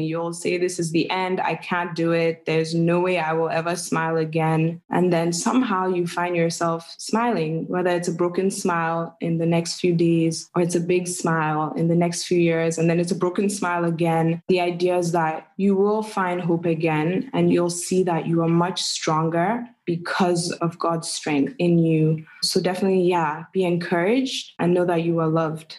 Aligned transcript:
You'll 0.00 0.32
say, 0.32 0.58
This 0.58 0.78
is 0.78 0.90
the 0.90 1.08
end. 1.10 1.40
I 1.40 1.54
can't 1.54 1.94
do 1.94 2.12
it. 2.12 2.46
There's 2.46 2.74
no 2.74 3.00
way 3.00 3.18
I 3.18 3.32
will 3.32 3.50
ever 3.50 3.76
smile 3.76 4.16
again. 4.16 4.80
And 4.90 5.12
then 5.12 5.32
somehow 5.32 5.88
you 5.88 6.06
find 6.06 6.36
yourself 6.36 6.94
smiling, 6.98 7.66
whether 7.68 7.90
it's 7.90 8.08
a 8.08 8.12
broken 8.12 8.50
smile 8.50 9.16
in 9.20 9.38
the 9.38 9.46
next 9.46 9.80
few 9.80 9.94
days 9.94 10.50
or 10.54 10.62
it's 10.62 10.74
a 10.74 10.80
big 10.80 11.06
smile 11.06 11.72
in 11.76 11.88
the 11.88 11.94
next 11.94 12.24
few 12.24 12.38
years, 12.38 12.78
and 12.78 12.88
then 12.88 13.00
it's 13.00 13.12
a 13.12 13.16
broken 13.16 13.48
smile 13.48 13.84
again. 13.84 14.42
The 14.48 14.60
idea 14.60 14.96
is 14.98 15.12
that 15.12 15.48
you 15.56 15.76
will 15.76 16.02
find 16.02 16.40
hope 16.40 16.64
again 16.64 17.30
and 17.32 17.52
you'll 17.52 17.70
see 17.70 18.02
that 18.04 18.26
you 18.26 18.42
are 18.42 18.48
much 18.48 18.82
stronger 18.82 19.66
because 19.84 20.52
of 20.60 20.78
God's 20.78 21.08
strength 21.08 21.54
in 21.58 21.78
you. 21.78 22.24
So 22.42 22.60
definitely, 22.60 23.02
yeah, 23.02 23.44
be 23.52 23.64
encouraged 23.64 24.52
and 24.58 24.72
know 24.72 24.84
that 24.86 25.02
you 25.02 25.18
are 25.20 25.28
loved. 25.28 25.78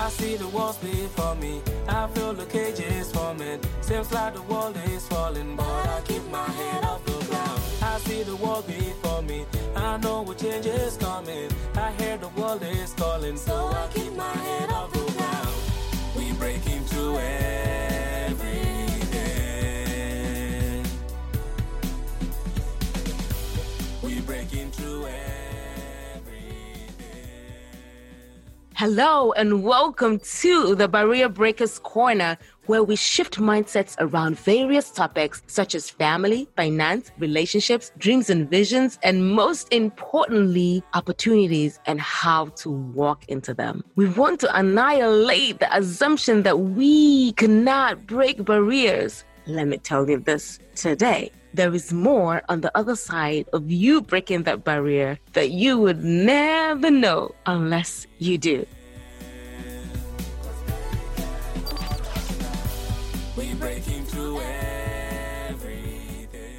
I 0.00 0.08
see 0.08 0.34
the 0.36 0.48
walls 0.48 0.78
before 0.78 1.34
me. 1.34 1.60
I 1.86 2.06
feel 2.06 2.32
the 2.32 2.46
cages 2.46 3.12
forming. 3.12 3.60
Seems 3.82 4.10
like 4.10 4.32
the 4.32 4.40
world 4.42 4.74
is 4.86 5.06
falling, 5.06 5.56
but 5.56 5.66
I 5.66 6.00
keep 6.06 6.24
my 6.30 6.48
head 6.58 6.84
off 6.84 7.04
the 7.04 7.22
ground. 7.26 7.60
I 7.82 7.98
see 7.98 8.22
the 8.22 8.34
wall 8.36 8.62
before 8.62 9.20
me. 9.20 9.44
I 9.76 9.98
know 9.98 10.22
what 10.22 10.38
change 10.38 10.64
is 10.64 10.96
coming. 10.96 11.50
I 11.74 11.92
hear 11.98 12.16
the 12.16 12.28
world 12.28 12.62
is 12.62 12.94
calling, 12.94 13.36
so 13.36 13.66
I 13.66 13.88
keep 13.92 14.14
my 14.14 14.32
head 14.46 14.70
off 14.70 14.88
the 14.88 14.92
ground. 14.92 14.99
Hello, 28.80 29.30
and 29.32 29.62
welcome 29.62 30.18
to 30.40 30.74
the 30.74 30.88
Barrier 30.88 31.28
Breakers 31.28 31.78
Corner, 31.80 32.38
where 32.64 32.82
we 32.82 32.96
shift 32.96 33.38
mindsets 33.38 33.94
around 33.98 34.38
various 34.38 34.90
topics 34.90 35.42
such 35.48 35.74
as 35.74 35.90
family, 35.90 36.48
finance, 36.56 37.10
relationships, 37.18 37.92
dreams 37.98 38.30
and 38.30 38.48
visions, 38.48 38.98
and 39.02 39.34
most 39.34 39.70
importantly, 39.70 40.82
opportunities 40.94 41.78
and 41.84 42.00
how 42.00 42.46
to 42.56 42.70
walk 42.70 43.26
into 43.28 43.52
them. 43.52 43.84
We 43.96 44.08
want 44.08 44.40
to 44.40 44.56
annihilate 44.56 45.60
the 45.60 45.76
assumption 45.76 46.42
that 46.44 46.60
we 46.60 47.32
cannot 47.32 48.06
break 48.06 48.42
barriers. 48.46 49.26
Let 49.50 49.66
me 49.66 49.78
tell 49.78 50.08
you 50.08 50.18
this 50.18 50.60
today. 50.76 51.32
There 51.54 51.74
is 51.74 51.92
more 51.92 52.40
on 52.48 52.60
the 52.60 52.70
other 52.78 52.94
side 52.94 53.48
of 53.52 53.68
you 53.68 54.00
breaking 54.00 54.44
that 54.44 54.62
barrier 54.62 55.18
that 55.32 55.50
you 55.50 55.76
would 55.76 56.04
never 56.04 56.88
know 56.88 57.34
unless 57.46 58.06
you 58.18 58.38
do. 58.38 58.64
We 63.36 63.54
breaking 63.54 64.04
through 64.04 64.40
every 64.40 66.28
day. 66.30 66.54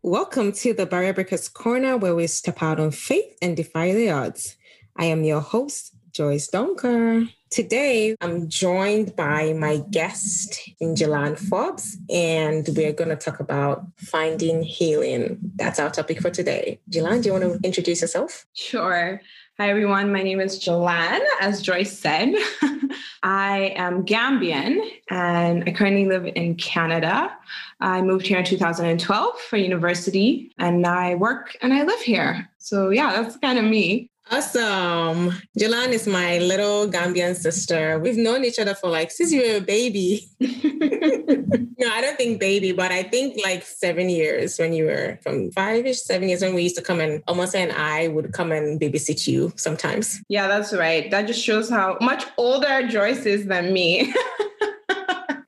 Welcome 0.00 0.52
to 0.52 0.72
the 0.72 0.86
Barrier 0.86 1.12
Breakers 1.12 1.50
Corner, 1.50 1.98
where 1.98 2.14
we 2.14 2.26
step 2.26 2.62
out 2.62 2.80
on 2.80 2.90
faith 2.90 3.36
and 3.42 3.54
defy 3.54 3.92
the 3.92 4.10
odds. 4.10 4.56
I 4.96 5.04
am 5.04 5.24
your 5.24 5.42
host, 5.42 5.94
Joyce 6.10 6.48
Donker. 6.50 7.28
Today, 7.54 8.16
I'm 8.20 8.48
joined 8.48 9.14
by 9.14 9.52
my 9.52 9.80
guest, 9.92 10.58
Injalan 10.82 11.38
Forbes, 11.38 11.96
and 12.10 12.68
we're 12.74 12.92
going 12.92 13.10
to 13.10 13.16
talk 13.16 13.38
about 13.38 13.84
finding 13.96 14.64
healing. 14.64 15.38
That's 15.54 15.78
our 15.78 15.88
topic 15.88 16.20
for 16.20 16.30
today. 16.30 16.80
Jilan, 16.90 17.22
do 17.22 17.28
you 17.28 17.32
want 17.32 17.44
to 17.44 17.60
introduce 17.64 18.00
yourself? 18.00 18.44
Sure. 18.54 19.20
Hi, 19.60 19.70
everyone. 19.70 20.12
My 20.12 20.24
name 20.24 20.40
is 20.40 20.58
Jalan, 20.58 21.20
as 21.40 21.62
Joyce 21.62 21.96
said. 21.96 22.34
I 23.22 23.72
am 23.76 24.04
Gambian 24.04 24.80
and 25.08 25.62
I 25.64 25.70
currently 25.70 26.06
live 26.06 26.26
in 26.34 26.56
Canada. 26.56 27.30
I 27.78 28.02
moved 28.02 28.26
here 28.26 28.40
in 28.40 28.44
2012 28.44 29.40
for 29.42 29.56
university 29.58 30.50
and 30.58 30.84
I 30.84 31.14
work 31.14 31.56
and 31.62 31.72
I 31.72 31.84
live 31.84 32.00
here. 32.00 32.50
So, 32.58 32.90
yeah, 32.90 33.22
that's 33.22 33.36
kind 33.36 33.60
of 33.60 33.64
me. 33.64 34.10
Awesome. 34.30 35.32
Jalan 35.58 35.90
is 35.90 36.06
my 36.06 36.38
little 36.38 36.88
Gambian 36.88 37.36
sister. 37.36 37.98
We've 37.98 38.16
known 38.16 38.44
each 38.44 38.58
other 38.58 38.74
for 38.74 38.88
like 38.88 39.10
since 39.10 39.32
you 39.32 39.42
were 39.42 39.58
a 39.58 39.60
baby. 39.60 40.28
no, 40.40 41.88
I 41.92 42.00
don't 42.00 42.16
think 42.16 42.40
baby, 42.40 42.72
but 42.72 42.90
I 42.90 43.02
think 43.02 43.38
like 43.44 43.62
seven 43.64 44.08
years 44.08 44.58
when 44.58 44.72
you 44.72 44.86
were 44.86 45.18
from 45.22 45.50
five 45.52 45.84
ish, 45.86 46.00
seven 46.00 46.28
years 46.28 46.40
when 46.40 46.54
we 46.54 46.62
used 46.62 46.76
to 46.76 46.82
come 46.82 47.00
and 47.00 47.22
almost 47.28 47.54
and 47.54 47.70
I 47.72 48.08
would 48.08 48.32
come 48.32 48.50
and 48.50 48.80
babysit 48.80 49.26
you 49.26 49.52
sometimes. 49.56 50.22
Yeah, 50.28 50.48
that's 50.48 50.72
right. 50.72 51.10
That 51.10 51.26
just 51.26 51.44
shows 51.44 51.68
how 51.68 51.98
much 52.00 52.24
older 52.38 52.88
Joyce 52.88 53.26
is 53.26 53.46
than 53.46 53.72
me. 53.72 54.12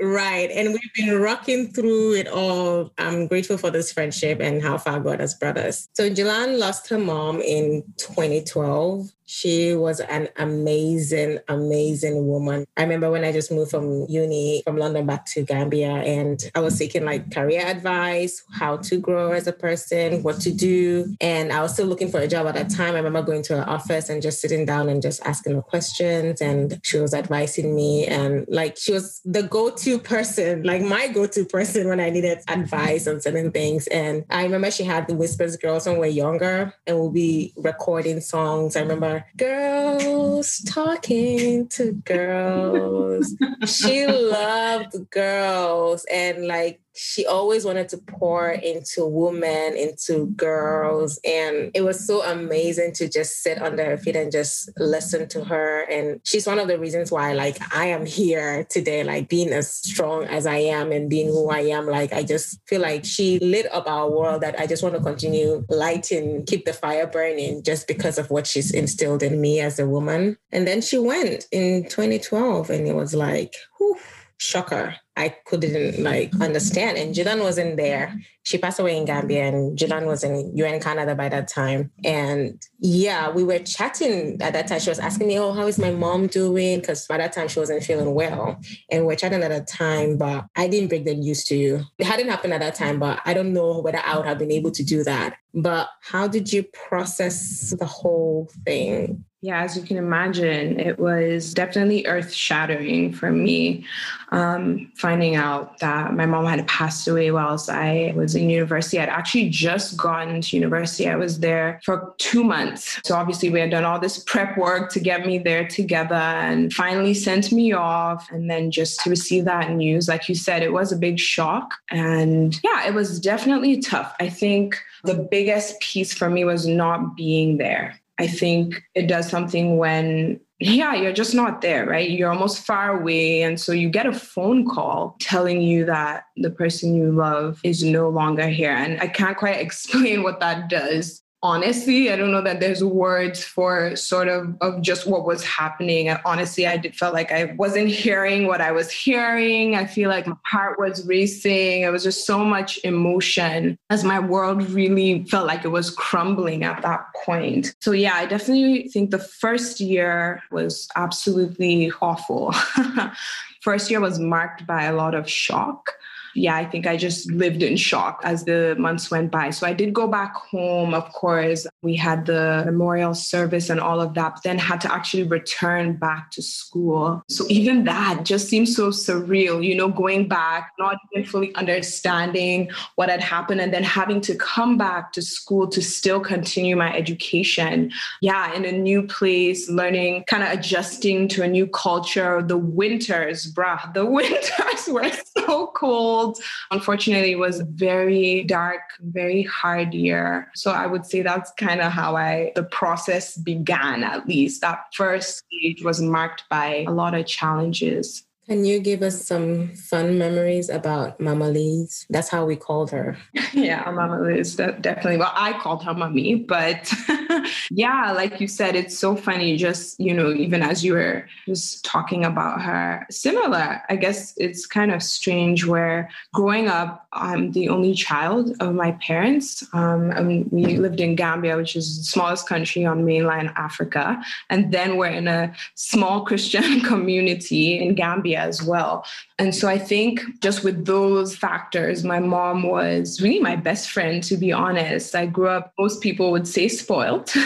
Right. 0.06 0.50
And 0.52 0.68
we've 0.68 0.94
been 0.94 1.20
rocking 1.20 1.72
through 1.72 2.14
it 2.14 2.28
all. 2.28 2.92
I'm 2.96 3.26
grateful 3.26 3.58
for 3.58 3.70
this 3.70 3.92
friendship 3.92 4.40
and 4.40 4.62
how 4.62 4.78
far 4.78 5.00
God 5.00 5.18
has 5.18 5.34
brought 5.34 5.58
us. 5.58 5.88
So 5.94 6.08
Jilan 6.08 6.58
lost 6.58 6.88
her 6.90 6.98
mom 6.98 7.40
in 7.40 7.82
2012. 7.96 9.10
She 9.26 9.74
was 9.74 10.00
an 10.00 10.28
amazing, 10.36 11.40
amazing 11.48 12.26
woman. 12.28 12.64
I 12.76 12.82
remember 12.82 13.10
when 13.10 13.24
I 13.24 13.32
just 13.32 13.50
moved 13.50 13.72
from 13.72 14.06
uni 14.08 14.62
from 14.64 14.76
London 14.76 15.04
back 15.04 15.26
to 15.26 15.42
Gambia 15.42 15.90
and 15.90 16.40
I 16.54 16.60
was 16.60 16.76
seeking 16.76 17.04
like 17.04 17.32
career 17.32 17.66
advice, 17.66 18.42
how 18.52 18.76
to 18.78 18.98
grow 18.98 19.32
as 19.32 19.48
a 19.48 19.52
person, 19.52 20.22
what 20.22 20.40
to 20.42 20.52
do. 20.52 21.16
And 21.20 21.52
I 21.52 21.60
was 21.60 21.72
still 21.72 21.86
looking 21.86 22.10
for 22.10 22.20
a 22.20 22.28
job 22.28 22.46
at 22.46 22.54
that 22.54 22.70
time. 22.70 22.94
I 22.94 22.98
remember 22.98 23.22
going 23.22 23.42
to 23.44 23.56
her 23.56 23.68
office 23.68 24.08
and 24.08 24.22
just 24.22 24.40
sitting 24.40 24.64
down 24.64 24.88
and 24.88 25.02
just 25.02 25.20
asking 25.26 25.56
her 25.56 25.62
questions. 25.62 26.40
And 26.40 26.80
she 26.84 26.98
was 26.98 27.12
advising 27.12 27.74
me. 27.74 28.06
And 28.06 28.46
like 28.48 28.76
she 28.78 28.92
was 28.92 29.20
the 29.24 29.42
go 29.42 29.70
to 29.70 29.98
person, 29.98 30.62
like 30.62 30.82
my 30.82 31.08
go 31.08 31.26
to 31.26 31.44
person 31.44 31.88
when 31.88 31.98
I 31.98 32.10
needed 32.10 32.38
advice 32.46 33.08
on 33.08 33.20
certain 33.20 33.50
things. 33.50 33.88
And 33.88 34.24
I 34.30 34.44
remember 34.44 34.70
she 34.70 34.84
had 34.84 35.08
the 35.08 35.16
Whispers 35.16 35.56
Girls 35.56 35.86
when 35.86 35.96
we 35.96 36.00
were 36.00 36.06
younger 36.06 36.72
and 36.86 36.96
we'll 36.96 37.10
be 37.10 37.52
recording 37.56 38.20
songs. 38.20 38.76
I 38.76 38.80
remember 38.80 39.15
girls 39.36 40.60
talking 40.66 41.68
to 41.68 41.92
girls. 41.92 43.34
she 43.66 44.06
loved 44.06 44.94
girls 45.10 46.04
and 46.10 46.46
like 46.46 46.80
she 46.96 47.26
always 47.26 47.64
wanted 47.64 47.88
to 47.90 47.98
pour 47.98 48.50
into 48.50 49.04
women, 49.06 49.76
into 49.76 50.26
girls. 50.28 51.20
And 51.24 51.70
it 51.74 51.82
was 51.82 52.06
so 52.06 52.22
amazing 52.22 52.92
to 52.94 53.08
just 53.08 53.42
sit 53.42 53.60
under 53.60 53.84
her 53.84 53.96
feet 53.96 54.16
and 54.16 54.32
just 54.32 54.70
listen 54.78 55.28
to 55.28 55.44
her. 55.44 55.82
And 55.90 56.20
she's 56.24 56.46
one 56.46 56.58
of 56.58 56.68
the 56.68 56.78
reasons 56.78 57.12
why, 57.12 57.34
like, 57.34 57.58
I 57.74 57.86
am 57.86 58.06
here 58.06 58.64
today, 58.64 59.04
like 59.04 59.28
being 59.28 59.50
as 59.50 59.72
strong 59.72 60.24
as 60.24 60.46
I 60.46 60.56
am 60.56 60.92
and 60.92 61.10
being 61.10 61.28
who 61.28 61.50
I 61.50 61.60
am. 61.60 61.86
Like, 61.86 62.12
I 62.12 62.22
just 62.22 62.60
feel 62.66 62.80
like 62.80 63.04
she 63.04 63.38
lit 63.40 63.70
up 63.72 63.86
our 63.86 64.10
world 64.10 64.42
that 64.42 64.58
I 64.58 64.66
just 64.66 64.82
want 64.82 64.94
to 64.94 65.02
continue 65.02 65.64
lighting, 65.68 66.44
keep 66.46 66.64
the 66.64 66.72
fire 66.72 67.06
burning 67.06 67.62
just 67.62 67.86
because 67.86 68.18
of 68.18 68.30
what 68.30 68.46
she's 68.46 68.72
instilled 68.72 69.22
in 69.22 69.40
me 69.40 69.60
as 69.60 69.78
a 69.78 69.86
woman. 69.86 70.38
And 70.52 70.66
then 70.66 70.80
she 70.80 70.98
went 70.98 71.46
in 71.52 71.84
2012 71.84 72.70
and 72.70 72.88
it 72.88 72.94
was 72.94 73.14
like, 73.14 73.54
whew, 73.78 73.96
shocker. 74.38 74.96
I 75.18 75.34
couldn't 75.46 76.02
like 76.02 76.34
understand. 76.40 76.98
And 76.98 77.14
Jilan 77.14 77.40
wasn't 77.40 77.78
there. 77.78 78.14
She 78.42 78.58
passed 78.58 78.78
away 78.78 78.96
in 78.96 79.06
Gambia 79.06 79.44
and 79.48 79.76
Jilan 79.76 80.06
was 80.06 80.22
in 80.22 80.54
UN 80.54 80.78
Canada 80.78 81.14
by 81.14 81.30
that 81.30 81.48
time. 81.48 81.90
And 82.04 82.62
yeah, 82.78 83.30
we 83.30 83.42
were 83.42 83.58
chatting 83.60 84.40
at 84.42 84.52
that 84.52 84.68
time. 84.68 84.78
She 84.78 84.90
was 84.90 84.98
asking 84.98 85.28
me, 85.28 85.38
Oh, 85.38 85.52
how 85.52 85.66
is 85.66 85.78
my 85.78 85.90
mom 85.90 86.26
doing? 86.26 86.80
Because 86.80 87.06
by 87.06 87.16
that 87.16 87.32
time 87.32 87.48
she 87.48 87.58
wasn't 87.58 87.82
feeling 87.82 88.12
well. 88.14 88.60
And 88.90 89.02
we 89.02 89.06
we're 89.06 89.16
chatting 89.16 89.42
at 89.42 89.48
that 89.48 89.68
time, 89.68 90.18
but 90.18 90.44
I 90.54 90.68
didn't 90.68 90.88
break 90.88 91.06
the 91.06 91.14
news 91.14 91.44
to 91.44 91.56
you. 91.56 91.84
It 91.98 92.06
hadn't 92.06 92.28
happened 92.28 92.52
at 92.52 92.60
that 92.60 92.74
time, 92.74 92.98
but 92.98 93.20
I 93.24 93.32
don't 93.32 93.54
know 93.54 93.80
whether 93.80 94.00
I 94.04 94.16
would 94.16 94.26
have 94.26 94.38
been 94.38 94.52
able 94.52 94.70
to 94.72 94.84
do 94.84 95.02
that. 95.04 95.36
But 95.54 95.88
how 96.02 96.28
did 96.28 96.52
you 96.52 96.62
process 96.62 97.74
the 97.78 97.86
whole 97.86 98.50
thing? 98.66 99.24
Yeah, 99.46 99.62
as 99.62 99.76
you 99.76 99.84
can 99.84 99.96
imagine, 99.96 100.80
it 100.80 100.98
was 100.98 101.54
definitely 101.54 102.04
earth 102.08 102.32
shattering 102.32 103.12
for 103.12 103.30
me. 103.30 103.86
Um, 104.32 104.90
finding 104.96 105.36
out 105.36 105.78
that 105.78 106.14
my 106.14 106.26
mom 106.26 106.46
had 106.46 106.66
passed 106.66 107.06
away 107.06 107.30
whilst 107.30 107.70
I 107.70 108.12
was 108.16 108.34
in 108.34 108.50
university. 108.50 108.98
I'd 108.98 109.08
actually 109.08 109.48
just 109.50 109.96
gotten 109.96 110.40
to 110.40 110.56
university. 110.56 111.08
I 111.08 111.14
was 111.14 111.38
there 111.38 111.80
for 111.84 112.12
two 112.18 112.42
months. 112.42 112.98
So 113.04 113.14
obviously, 113.14 113.50
we 113.50 113.60
had 113.60 113.70
done 113.70 113.84
all 113.84 114.00
this 114.00 114.18
prep 114.24 114.58
work 114.58 114.90
to 114.94 114.98
get 114.98 115.24
me 115.24 115.38
there 115.38 115.68
together 115.68 116.16
and 116.16 116.72
finally 116.72 117.14
sent 117.14 117.52
me 117.52 117.72
off. 117.72 118.28
And 118.32 118.50
then 118.50 118.72
just 118.72 118.98
to 119.02 119.10
receive 119.10 119.44
that 119.44 119.70
news, 119.70 120.08
like 120.08 120.28
you 120.28 120.34
said, 120.34 120.64
it 120.64 120.72
was 120.72 120.90
a 120.90 120.96
big 120.96 121.20
shock. 121.20 121.72
And 121.92 122.58
yeah, 122.64 122.84
it 122.84 122.94
was 122.94 123.20
definitely 123.20 123.78
tough. 123.78 124.12
I 124.18 124.28
think 124.28 124.76
the 125.04 125.14
biggest 125.30 125.78
piece 125.78 126.12
for 126.12 126.28
me 126.28 126.44
was 126.44 126.66
not 126.66 127.16
being 127.16 127.58
there. 127.58 128.00
I 128.18 128.26
think 128.26 128.82
it 128.94 129.06
does 129.06 129.28
something 129.28 129.76
when, 129.76 130.40
yeah, 130.58 130.94
you're 130.94 131.12
just 131.12 131.34
not 131.34 131.60
there, 131.60 131.86
right? 131.86 132.10
You're 132.10 132.30
almost 132.30 132.64
far 132.64 132.98
away. 132.98 133.42
And 133.42 133.60
so 133.60 133.72
you 133.72 133.90
get 133.90 134.06
a 134.06 134.12
phone 134.12 134.66
call 134.66 135.16
telling 135.20 135.60
you 135.60 135.84
that 135.84 136.24
the 136.36 136.50
person 136.50 136.94
you 136.94 137.12
love 137.12 137.60
is 137.62 137.82
no 137.82 138.08
longer 138.08 138.48
here. 138.48 138.72
And 138.72 139.00
I 139.00 139.08
can't 139.08 139.36
quite 139.36 139.60
explain 139.60 140.22
what 140.22 140.40
that 140.40 140.70
does. 140.70 141.22
Honestly 141.42 142.10
i 142.10 142.16
don't 142.16 142.32
know 142.32 142.42
that 142.42 142.60
there's 142.60 142.82
words 142.82 143.44
for 143.44 143.94
sort 143.94 144.26
of 144.26 144.54
of 144.60 144.80
just 144.80 145.06
what 145.06 145.26
was 145.26 145.44
happening. 145.44 146.08
Honestly 146.24 146.66
i 146.66 146.76
did 146.76 146.96
felt 146.96 147.14
like 147.14 147.30
i 147.30 147.54
wasn't 147.58 147.88
hearing 147.88 148.46
what 148.46 148.60
i 148.60 148.72
was 148.72 148.90
hearing. 148.90 149.74
I 149.74 149.86
feel 149.86 150.08
like 150.08 150.26
my 150.26 150.36
heart 150.44 150.78
was 150.78 151.06
racing. 151.06 151.82
It 151.82 151.92
was 151.92 152.04
just 152.04 152.26
so 152.26 152.44
much 152.44 152.78
emotion 152.84 153.78
as 153.90 154.02
my 154.02 154.18
world 154.18 154.68
really 154.70 155.24
felt 155.24 155.46
like 155.46 155.64
it 155.64 155.68
was 155.68 155.90
crumbling 155.90 156.64
at 156.64 156.82
that 156.82 157.06
point. 157.24 157.74
So 157.80 157.92
yeah 157.92 158.14
i 158.14 158.26
definitely 158.26 158.88
think 158.88 159.10
the 159.10 159.18
first 159.18 159.80
year 159.80 160.42
was 160.50 160.88
absolutely 160.96 161.92
awful. 162.00 162.54
First 163.62 163.90
year 163.90 164.00
was 164.00 164.20
marked 164.20 164.64
by 164.64 164.84
a 164.84 164.94
lot 164.94 165.14
of 165.14 165.28
shock 165.28 165.90
yeah, 166.36 166.56
I 166.56 166.64
think 166.64 166.86
I 166.86 166.96
just 166.96 167.30
lived 167.30 167.62
in 167.62 167.76
shock 167.76 168.20
as 168.24 168.44
the 168.44 168.76
months 168.78 169.10
went 169.10 169.30
by. 169.30 169.50
So 169.50 169.66
I 169.66 169.72
did 169.72 169.94
go 169.94 170.06
back 170.06 170.34
home, 170.34 170.94
of 170.94 171.10
course. 171.12 171.66
We 171.82 171.96
had 171.96 172.26
the 172.26 172.62
memorial 172.66 173.14
service 173.14 173.70
and 173.70 173.80
all 173.80 174.00
of 174.00 174.14
that, 174.14 174.34
but 174.34 174.42
then 174.42 174.58
had 174.58 174.80
to 174.82 174.92
actually 174.92 175.22
return 175.22 175.96
back 175.96 176.30
to 176.32 176.42
school. 176.42 177.22
So 177.28 177.46
even 177.48 177.84
that 177.84 178.24
just 178.24 178.48
seems 178.48 178.76
so 178.76 178.90
surreal, 178.90 179.64
you 179.64 179.74
know, 179.74 179.88
going 179.88 180.28
back, 180.28 180.72
not 180.78 180.98
even 181.12 181.26
fully 181.26 181.54
understanding 181.54 182.70
what 182.96 183.08
had 183.08 183.20
happened, 183.20 183.60
and 183.60 183.72
then 183.72 183.84
having 183.84 184.20
to 184.22 184.34
come 184.34 184.76
back 184.76 185.12
to 185.12 185.22
school 185.22 185.66
to 185.68 185.80
still 185.82 186.20
continue 186.20 186.76
my 186.76 186.94
education. 186.94 187.90
Yeah, 188.20 188.52
in 188.52 188.64
a 188.64 188.72
new 188.72 189.02
place, 189.02 189.68
learning, 189.70 190.24
kind 190.26 190.42
of 190.42 190.50
adjusting 190.50 191.28
to 191.28 191.42
a 191.42 191.48
new 191.48 191.66
culture. 191.66 192.42
The 192.42 192.58
winters, 192.58 193.52
bruh, 193.52 193.94
the 193.94 194.04
winters 194.16 194.88
were 194.88 195.10
so 195.36 195.68
cold 195.68 196.25
Unfortunately, 196.70 197.32
it 197.32 197.38
was 197.38 197.60
very 197.60 198.44
dark, 198.44 198.80
very 199.00 199.42
hard 199.42 199.94
year. 199.94 200.50
So 200.54 200.70
I 200.70 200.86
would 200.86 201.06
say 201.06 201.22
that's 201.22 201.52
kind 201.58 201.80
of 201.80 201.92
how 201.92 202.16
I 202.16 202.52
the 202.54 202.64
process 202.64 203.36
began 203.36 204.04
at 204.04 204.26
least. 204.26 204.60
That 204.60 204.84
first 204.94 205.44
stage 205.44 205.82
was 205.82 206.00
marked 206.00 206.44
by 206.50 206.84
a 206.86 206.92
lot 206.92 207.14
of 207.14 207.26
challenges. 207.26 208.24
Can 208.48 208.64
you 208.64 208.78
give 208.78 209.02
us 209.02 209.24
some 209.24 209.74
fun 209.74 210.18
memories 210.18 210.68
about 210.68 211.18
Mama 211.18 211.48
Liz? 211.50 212.06
That's 212.10 212.28
how 212.28 212.46
we 212.46 212.54
called 212.54 212.92
her. 212.92 213.16
yeah, 213.52 213.90
Mama 213.90 214.20
Liz, 214.20 214.54
definitely. 214.54 215.16
Well, 215.16 215.32
I 215.34 215.54
called 215.54 215.82
her 215.82 215.92
Mummy, 215.92 216.36
but 216.36 216.92
yeah, 217.72 218.12
like 218.12 218.40
you 218.40 218.46
said, 218.46 218.76
it's 218.76 218.96
so 218.96 219.16
funny. 219.16 219.56
Just, 219.56 219.98
you 219.98 220.14
know, 220.14 220.32
even 220.32 220.62
as 220.62 220.84
you 220.84 220.92
were 220.92 221.26
just 221.46 221.84
talking 221.84 222.24
about 222.24 222.62
her, 222.62 223.04
similar. 223.10 223.82
I 223.88 223.96
guess 223.96 224.32
it's 224.36 224.64
kind 224.64 224.92
of 224.92 225.02
strange 225.02 225.66
where 225.66 226.08
growing 226.32 226.68
up, 226.68 227.08
I'm 227.12 227.50
the 227.50 227.68
only 227.68 227.94
child 227.94 228.54
of 228.60 228.74
my 228.74 228.92
parents. 228.92 229.64
Um, 229.72 230.12
and 230.12 230.48
we 230.52 230.76
lived 230.76 231.00
in 231.00 231.16
Gambia, 231.16 231.56
which 231.56 231.74
is 231.74 231.98
the 231.98 232.04
smallest 232.04 232.48
country 232.48 232.84
on 232.84 233.04
mainland 233.04 233.50
Africa. 233.56 234.22
And 234.50 234.70
then 234.70 234.98
we're 234.98 235.06
in 235.06 235.26
a 235.26 235.52
small 235.74 236.24
Christian 236.24 236.80
community 236.92 237.80
in 237.80 237.96
Gambia 237.96 238.35
as 238.36 238.62
well. 238.62 239.04
And 239.38 239.54
so 239.54 239.68
I 239.68 239.78
think 239.78 240.20
just 240.40 240.64
with 240.64 240.86
those 240.86 241.36
factors, 241.36 242.04
my 242.04 242.20
mom 242.20 242.62
was 242.62 243.20
really 243.20 243.40
my 243.40 243.56
best 243.56 243.90
friend, 243.90 244.22
to 244.24 244.36
be 244.36 244.52
honest. 244.52 245.14
I 245.14 245.26
grew 245.26 245.48
up, 245.48 245.72
most 245.78 246.00
people 246.00 246.30
would 246.32 246.46
say 246.46 246.68
spoiled. 246.68 247.32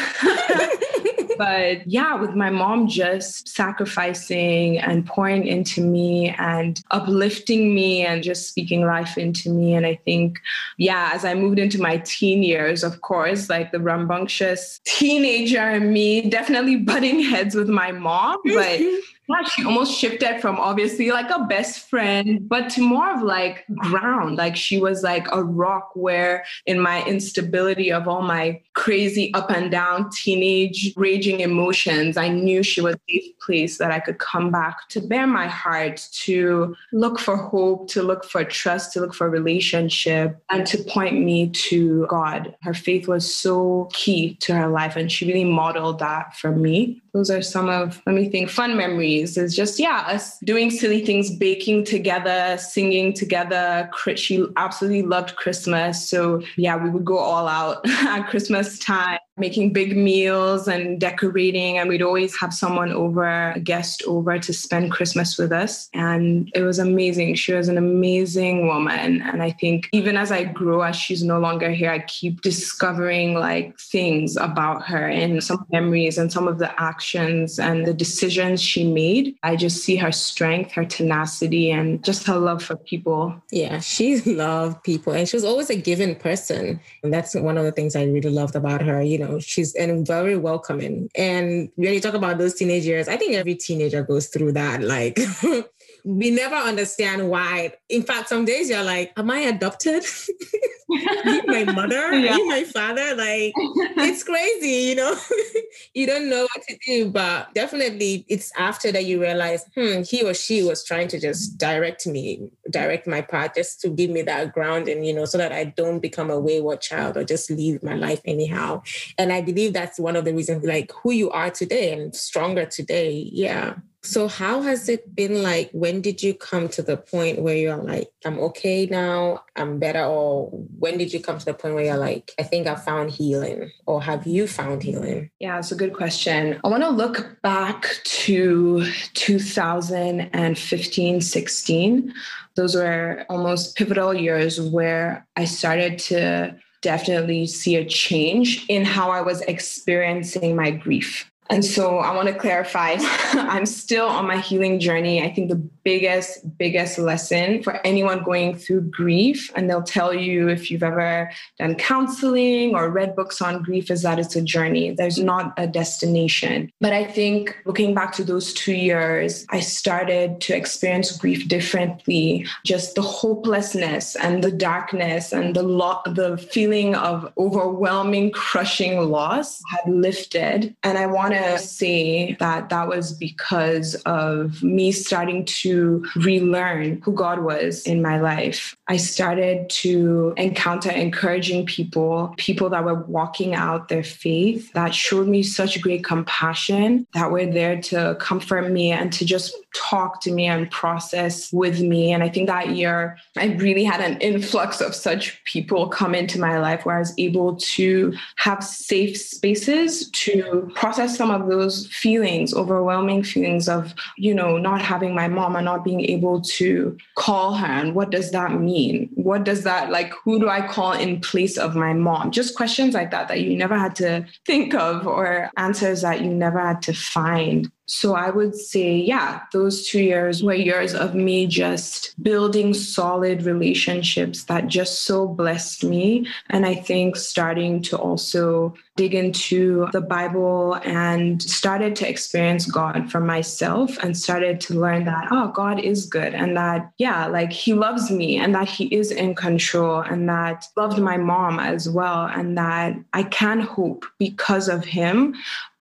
but 1.41 1.87
yeah, 1.87 2.17
with 2.17 2.35
my 2.35 2.51
mom 2.51 2.87
just 2.87 3.49
sacrificing 3.49 4.79
and 4.79 5.07
pouring 5.07 5.47
into 5.47 5.81
me 5.81 6.35
and 6.39 6.83
uplifting 6.91 7.75
me 7.75 8.05
and 8.05 8.23
just 8.23 8.47
speaking 8.47 8.85
life 8.85 9.17
into 9.17 9.49
me. 9.49 9.73
And 9.73 9.87
I 9.87 9.99
think, 10.05 10.39
yeah, 10.77 11.13
as 11.15 11.25
I 11.25 11.33
moved 11.33 11.59
into 11.59 11.81
my 11.81 11.97
teen 12.05 12.43
years, 12.43 12.85
of 12.85 13.01
course, 13.01 13.49
like 13.49 13.73
the 13.73 13.81
rambunctious 13.81 14.83
teenager 14.85 15.67
in 15.71 15.95
me, 15.95 16.29
definitely 16.29 16.77
butting 16.91 17.21
heads 17.21 17.55
with 17.55 17.71
my 17.71 17.91
mom. 17.91 18.39
But 18.45 18.81
yeah, 19.31 19.45
she 19.45 19.65
almost 19.65 19.97
shifted 19.97 20.41
from 20.41 20.57
obviously 20.57 21.11
like 21.11 21.31
a 21.31 21.45
best 21.45 21.89
friend, 21.89 22.49
but 22.49 22.69
to 22.71 22.81
more 22.81 23.15
of 23.15 23.23
like 23.23 23.65
ground. 23.77 24.37
Like 24.37 24.57
she 24.57 24.79
was 24.79 25.03
like 25.03 25.27
a 25.33 25.43
rock 25.43 25.91
where 25.95 26.45
in 26.67 26.81
my 26.81 27.05
instability 27.05 27.93
of 27.93 28.09
all 28.09 28.23
my 28.23 28.61
crazy 28.75 29.33
up 29.35 29.51
and 29.51 29.71
down 29.71 30.11
teenage 30.11 30.93
raging 30.97 31.41
emotions, 31.41 32.17
I 32.17 32.29
knew 32.29 32.63
she 32.63 32.81
was 32.81 32.97
a 33.09 33.35
place 33.45 33.79
that 33.79 33.91
I 33.91 34.01
could 34.01 34.19
come 34.19 34.51
back 34.51 34.89
to 34.91 35.01
bear 35.01 35.27
my 35.27 35.47
heart, 35.47 36.09
to 36.25 36.75
look 36.93 37.19
for 37.19 37.37
hope, 37.37 37.89
to 37.91 38.03
look 38.03 38.25
for 38.25 38.45
trust, 38.45 38.93
to 38.95 39.01
look 39.01 39.15
for 39.15 39.31
relationship, 39.31 40.43
and 40.51 40.67
to 40.67 40.79
point 40.85 41.21
me 41.21 41.51
to 41.51 42.07
God. 42.07 42.55
Her 42.63 42.75
faith 42.75 43.07
was 43.07 43.33
so 43.33 43.89
key 43.93 44.35
to 44.41 44.55
her 44.55 44.69
life, 44.69 44.97
and 44.97 45.11
she 45.11 45.27
really 45.27 45.45
modeled 45.45 45.99
that 46.01 46.37
for 46.37 46.51
me. 46.51 47.03
Those 47.13 47.31
are 47.31 47.43
some 47.43 47.69
of, 47.69 48.01
let 48.07 48.15
me 48.15 48.29
think, 48.29 48.51
fun 48.51 48.77
memories. 48.77 49.37
Is 49.37 49.55
just, 49.57 49.79
yeah, 49.79 50.05
us 50.07 50.39
doing 50.41 50.71
silly 50.71 51.05
things, 51.05 51.31
baking 51.31 51.85
together, 51.85 52.57
singing 52.59 53.13
together. 53.13 53.91
She 54.17 54.47
absolutely 54.57 55.03
loved 55.03 55.37
Christmas. 55.37 56.09
So, 56.09 56.43
yeah, 56.57 56.77
we 56.77 56.91
would 56.91 57.05
go 57.05 57.19
all 57.19 57.49
out 57.49 57.81
at 57.89 58.29
Christmas 58.29 58.79
time 58.79 59.19
making 59.41 59.73
big 59.73 59.97
meals 59.97 60.69
and 60.69 61.01
decorating. 61.01 61.79
And 61.79 61.89
we'd 61.89 62.03
always 62.03 62.39
have 62.39 62.53
someone 62.55 62.93
over, 62.93 63.53
a 63.53 63.61
guest 63.61 64.03
over 64.07 64.39
to 64.39 64.53
spend 64.53 64.93
Christmas 64.93 65.39
with 65.39 65.53
us. 65.53 65.89
And 65.95 66.51
it 66.55 66.63
was 66.63 66.79
amazing. 66.79 67.35
She 67.35 67.53
was 67.53 67.69
an 67.69 67.79
amazing 67.79 68.67
woman. 68.67 69.23
And 69.23 69.43
I 69.43 69.51
think 69.51 69.89
even 69.93 70.17
as 70.17 70.31
I 70.31 70.45
grow, 70.45 70.83
as 70.83 70.97
she's 70.97 71.25
no 71.25 71.41
longer 71.41 71.71
here, 71.71 71.91
I 71.91 72.01
keep 72.01 72.43
discovering 72.43 73.35
like 73.35 73.79
things 73.79 74.37
about 74.37 74.87
her 74.87 75.09
and 75.09 75.43
some 75.43 75.67
memories 75.73 76.19
and 76.19 76.31
some 76.31 76.47
of 76.47 76.59
the 76.59 76.71
actions 76.81 77.59
and 77.59 77.87
the 77.87 77.95
decisions 77.95 78.63
she 78.63 78.85
made. 78.85 79.37
I 79.43 79.57
just 79.57 79.83
see 79.83 79.97
her 79.97 80.13
strength, 80.13 80.73
her 80.73 80.85
tenacity, 80.85 81.71
and 81.71 82.03
just 82.05 82.27
her 82.27 82.39
love 82.39 82.63
for 82.63 82.77
people. 82.77 83.35
Yeah, 83.51 83.81
she 83.81 84.21
loved 84.27 84.83
people. 84.83 85.13
And 85.13 85.29
she 85.29 85.37
was 85.37 85.45
always 85.45 85.71
a 85.71 85.77
given 85.77 86.15
person. 86.15 86.81
And 87.03 87.13
that's 87.13 87.35
one 87.35 87.57
of 87.57 87.65
the 87.65 87.73
things 87.73 87.97
I 87.97 88.05
really 88.05 88.31
loved 88.31 88.57
about 88.57 88.83
her. 88.83 89.03
You 89.03 89.19
know, 89.19 89.30
know, 89.31 89.39
she's 89.39 89.75
and 89.75 90.07
very 90.07 90.37
welcoming. 90.37 91.11
And 91.15 91.71
when 91.77 91.95
you 91.95 92.01
talk 92.01 92.15
about 92.15 92.39
those 92.39 92.55
teenage 92.55 92.85
years, 92.85 93.09
I 93.09 93.17
think 93.17 93.35
every 93.35 93.55
teenager 93.55 94.03
goes 94.03 94.29
through 94.29 94.53
that. 94.53 94.83
Like 94.83 95.19
we 96.05 96.31
never 96.31 96.55
understand 96.55 97.29
why. 97.29 97.75
In 97.89 98.03
fact, 98.03 98.29
some 98.29 98.45
days 98.45 98.71
you're 98.71 98.83
like, 98.83 99.13
Am 99.17 99.31
I 99.31 99.39
adopted? 99.41 100.05
you 100.89 101.43
my 101.47 101.65
mother? 101.65 102.13
Yeah. 102.15 102.37
You 102.37 102.49
my 102.49 102.65
father? 102.65 103.15
Like 103.15 103.53
it's 103.57 104.25
crazy, 104.25 104.89
you 104.89 104.95
know. 104.95 105.17
you 105.95 106.07
don't 106.07 106.29
know 106.29 106.43
what 106.43 106.67
to 106.69 106.79
do. 106.87 107.11
But 107.11 107.55
definitely 107.55 108.25
it's 108.29 108.53
after 108.57 108.91
that 108.93 109.05
you 109.05 109.21
realize, 109.21 109.65
hmm, 109.75 110.03
he 110.03 110.23
or 110.23 110.35
she 110.35 110.63
was 110.63 110.85
trying 110.85 111.09
to 111.09 111.21
just 111.21 111.59
direct 111.59 112.07
me, 112.07 112.51
direct 112.71 113.07
my 113.07 113.21
path, 113.21 113.53
just 113.55 113.81
to 113.83 113.89
give 113.89 114.11
me 114.11 114.23
that 114.23 114.53
grounding, 114.53 115.05
you 115.05 115.15
know, 115.15 115.25
so 115.25 115.39
that 115.39 115.53
I 115.53 115.65
don't 115.65 116.01
become 116.01 116.31
a 116.31 116.41
wayward 116.41 116.81
child 116.81 117.17
or 117.17 117.25
just 117.25 117.51
leave 117.51 117.83
my 117.83 117.95
life 117.95 118.21
anyhow. 118.25 118.83
And 119.19 119.33
I 119.33 119.43
believe 119.43 119.73
that's 119.73 119.99
one 119.99 120.17
of 120.17 120.25
the 120.25 120.35
reasons 120.35 120.65
like 120.65 120.93
who 120.93 121.13
you 121.13 121.31
are 121.31 121.51
today 121.51 121.93
and 121.93 122.15
stronger 122.15 122.67
today. 122.67 123.29
Yeah. 123.33 123.75
So, 124.03 124.29
how 124.29 124.63
has 124.63 124.89
it 124.89 125.15
been 125.15 125.43
like? 125.43 125.69
When 125.73 126.01
did 126.01 126.23
you 126.23 126.33
come 126.33 126.71
to 126.71 126.81
the 126.83 126.97
point 126.97 127.43
where 127.43 127.55
you're 127.55 127.77
like, 127.77 128.11
I'm 128.25 128.39
okay 128.39 128.87
now, 128.87 129.45
I'm 129.57 129.79
better? 129.79 130.03
Or 130.03 130.49
when 130.79 130.97
did 130.97 131.13
you 131.13 131.21
come 131.21 131.37
to 131.39 131.45
the 131.45 131.53
point 131.53 131.75
where 131.75 131.85
you're 131.85 131.99
like, 131.99 132.33
I 132.39 132.45
think 132.45 132.67
I 132.67 132.77
found 132.77 133.11
healing? 133.11 133.71
Or 133.85 134.03
have 134.03 134.27
you 134.27 134.47
found 134.47 134.83
healing? 134.83 135.31
Yeah, 135.39 135.59
it's 135.59 135.71
a 135.71 135.77
good 135.77 135.93
question. 135.93 136.59
I 136.65 136.69
want 136.69 136.83
to 136.83 136.89
look 136.89 137.43
back 137.43 138.01
to 138.05 138.91
2015, 139.15 141.21
16. 141.21 142.15
Those 142.55 142.75
were 142.75 143.27
almost 143.29 143.77
pivotal 143.77 144.15
years 144.15 144.59
where 144.61 145.27
I 145.37 145.45
started 145.45 145.99
to 145.99 146.57
definitely 146.81 147.47
see 147.47 147.77
a 147.77 147.85
change 147.85 148.65
in 148.69 148.87
how 148.87 149.11
I 149.11 149.21
was 149.21 149.43
experiencing 149.43 150.57
my 150.57 150.71
grief. 150.71 151.31
And 151.51 151.65
so 151.65 151.99
I 151.99 152.15
want 152.15 152.29
to 152.29 152.35
clarify 152.35 152.97
I'm 153.01 153.67
still 153.67 154.07
on 154.07 154.27
my 154.27 154.39
healing 154.39 154.79
journey. 154.79 155.23
I 155.23 155.33
think 155.33 155.51
the 155.51 155.57
biggest, 155.85 156.59
biggest 156.59 156.99
lesson 156.99 157.63
for 157.63 157.85
anyone 157.87 158.23
going 158.23 158.57
through 158.57 158.83
grief, 158.83 159.51
and 159.55 159.69
they'll 159.69 159.83
tell 159.83 160.13
you 160.13 160.49
if 160.49 160.71
you've 160.71 160.83
ever 160.83 161.31
done 161.59 161.75
counseling 161.75 162.75
or 162.75 162.91
read 162.91 163.17
books 163.17 163.41
on 163.41 163.63
grief, 163.63 163.91
is 163.91 164.03
that 164.03 164.19
it's 164.19 164.37
a 164.37 164.43
journey. 164.43 164.91
There's 164.91 165.19
not 165.19 165.55
a 165.57 165.67
destination. 165.67 166.71
But 166.81 166.93
I 166.93 167.05
think 167.05 167.57
looking 167.65 167.95
back 167.95 168.13
to 168.15 168.25
those 168.25 168.53
two 168.53 168.75
years, 168.75 169.47
I 169.51 169.61
started 169.61 170.41
to 170.43 170.57
experience 170.57 171.17
grief 171.17 171.49
differently. 171.49 172.47
Just 172.65 172.95
the 172.95 173.03
hopelessness 173.03 174.17
and 174.17 174.45
the 174.45 174.53
darkness 174.53 175.33
and 175.33 175.55
the 175.55 175.63
lo- 175.63 176.03
the 176.07 176.37
feeling 176.37 176.95
of 176.95 177.33
overwhelming, 177.39 178.31
crushing 178.33 179.11
loss 179.11 179.63
had 179.71 179.93
lifted. 179.93 180.75
And 180.83 180.99
I 180.99 181.07
want 181.07 181.35
to 181.35 181.59
say 181.59 182.37
that 182.41 182.69
that 182.69 182.89
was 182.89 183.13
because 183.13 183.95
of 184.07 184.63
me 184.63 184.93
starting 184.93 185.45
to 185.45 185.70
relearn 186.17 187.01
who 187.03 187.13
God 187.13 187.41
was 187.41 187.87
in 187.87 188.03
my 188.03 188.21
life. 188.21 188.77
I 188.89 188.97
started 188.97 189.69
to 189.71 190.35
encounter 190.37 190.91
encouraging 190.91 191.67
people, 191.67 192.35
people 192.37 192.71
that 192.71 192.85
were 192.85 192.95
walking 192.95 193.55
out 193.55 193.89
their 193.89 194.03
faith, 194.03 194.73
that 194.73 194.95
showed 194.95 195.29
me 195.29 195.43
such 195.43 195.81
great 195.81 196.05
compassion, 196.05 197.07
that 197.15 197.31
were 197.31 197.47
there 197.47 197.81
to 197.83 198.17
comfort 198.21 198.71
me 198.71 198.93
and 198.93 199.13
to 199.13 199.25
just 199.25 199.55
talk 199.75 200.21
to 200.23 200.33
me 200.33 200.47
and 200.47 200.71
process 200.71 201.53
with 201.53 201.81
me. 201.81 202.13
And 202.13 202.23
I 202.23 202.29
think 202.29 202.49
that 202.49 202.71
year 202.71 203.19
I 203.37 203.47
really 203.47 203.85
had 203.85 204.01
an 204.01 204.19
influx 204.21 204.81
of 204.81 204.95
such 204.95 205.43
people 205.45 205.89
come 205.89 206.15
into 206.15 206.41
my 206.41 206.59
life 206.59 206.85
where 206.85 206.97
I 206.97 207.01
was 207.01 207.15
able 207.19 207.57
to 207.57 208.13
have 208.37 208.65
safe 208.65 209.17
spaces 209.17 210.11
to 210.11 210.71
process 210.75 211.17
some 211.17 211.31
of 211.31 211.49
those 211.49 211.87
feelings, 211.89 212.53
overwhelming 212.55 213.23
feelings 213.23 213.69
of, 213.69 213.95
you 214.17 214.35
know, 214.35 214.59
not 214.59 214.83
having 214.83 215.15
my 215.15 215.29
mom 215.29 215.57
not 215.63 215.85
being 215.85 216.01
able 216.03 216.41
to 216.43 216.97
call 217.17 217.55
her. 217.55 217.67
And 217.67 217.95
what 217.95 218.11
does 218.11 218.31
that 218.33 218.53
mean? 218.61 219.11
What 219.23 219.45
does 219.45 219.65
that 219.65 219.91
like 219.91 220.13
who 220.25 220.39
do 220.39 220.49
I 220.49 220.67
call 220.67 220.93
in 220.93 221.21
place 221.21 221.57
of 221.57 221.77
my 221.77 221.93
mom? 221.93 222.31
Just 222.31 222.57
questions 222.57 222.95
like 222.95 223.11
that 223.11 223.29
that 223.29 223.41
you 223.41 223.57
never 223.57 223.79
had 223.79 223.95
to 223.97 224.27
think 224.47 224.75
of 224.75 225.07
or 225.07 225.51
answers 225.57 226.03
that 226.03 226.23
you 226.23 226.31
never 226.31 226.61
had 226.61 226.83
to 226.83 226.93
find. 226.93 227.71
So 227.91 228.15
I 228.15 228.31
would 228.31 228.55
say, 228.55 228.95
yeah, 228.95 229.41
those 229.53 229.89
two 229.89 230.01
years 230.01 230.45
were 230.45 230.55
years 230.55 230.95
of 230.95 231.17
me 231.17 231.49
just 231.49 232.15
building 232.23 232.73
solid 232.73 233.43
relationships 233.43 234.45
that 234.45 234.69
just 234.69 235.03
so 235.03 235.27
blessed 235.27 235.83
me. 235.83 236.29
And 236.51 236.65
I 236.65 236.77
think 236.77 237.17
starting 237.17 237.83
to 237.83 237.99
also 237.99 238.75
dig 238.95 239.13
into 239.13 239.89
the 239.91 240.01
Bible 240.01 240.75
and 240.85 241.43
started 241.43 241.97
to 241.97 242.09
experience 242.09 242.65
God 242.65 243.11
for 243.11 243.19
myself 243.19 243.99
and 244.05 244.17
started 244.17 244.61
to 244.61 244.75
learn 244.79 245.05
that, 245.07 245.27
oh, 245.33 245.49
God 245.49 245.81
is 245.81 246.07
good 246.07 246.33
and 246.33 246.57
that, 246.57 246.93
yeah, 246.99 247.27
like 247.27 247.51
he 247.51 247.75
loves 247.75 248.09
me 248.09 248.37
and 248.37 248.55
that 248.55 248.69
he 248.69 248.85
is 248.95 249.10
in 249.11 249.35
control 249.35 250.01
and 250.01 250.29
that 250.29 250.65
loved 250.77 250.99
my 250.99 251.17
mom 251.17 251.59
as 251.59 251.89
well 251.89 252.27
and 252.27 252.57
that 252.59 252.95
I 253.13 253.25
can 253.25 253.61
hope 253.61 254.05
because 254.19 254.69
of 254.69 254.85
him 254.85 255.35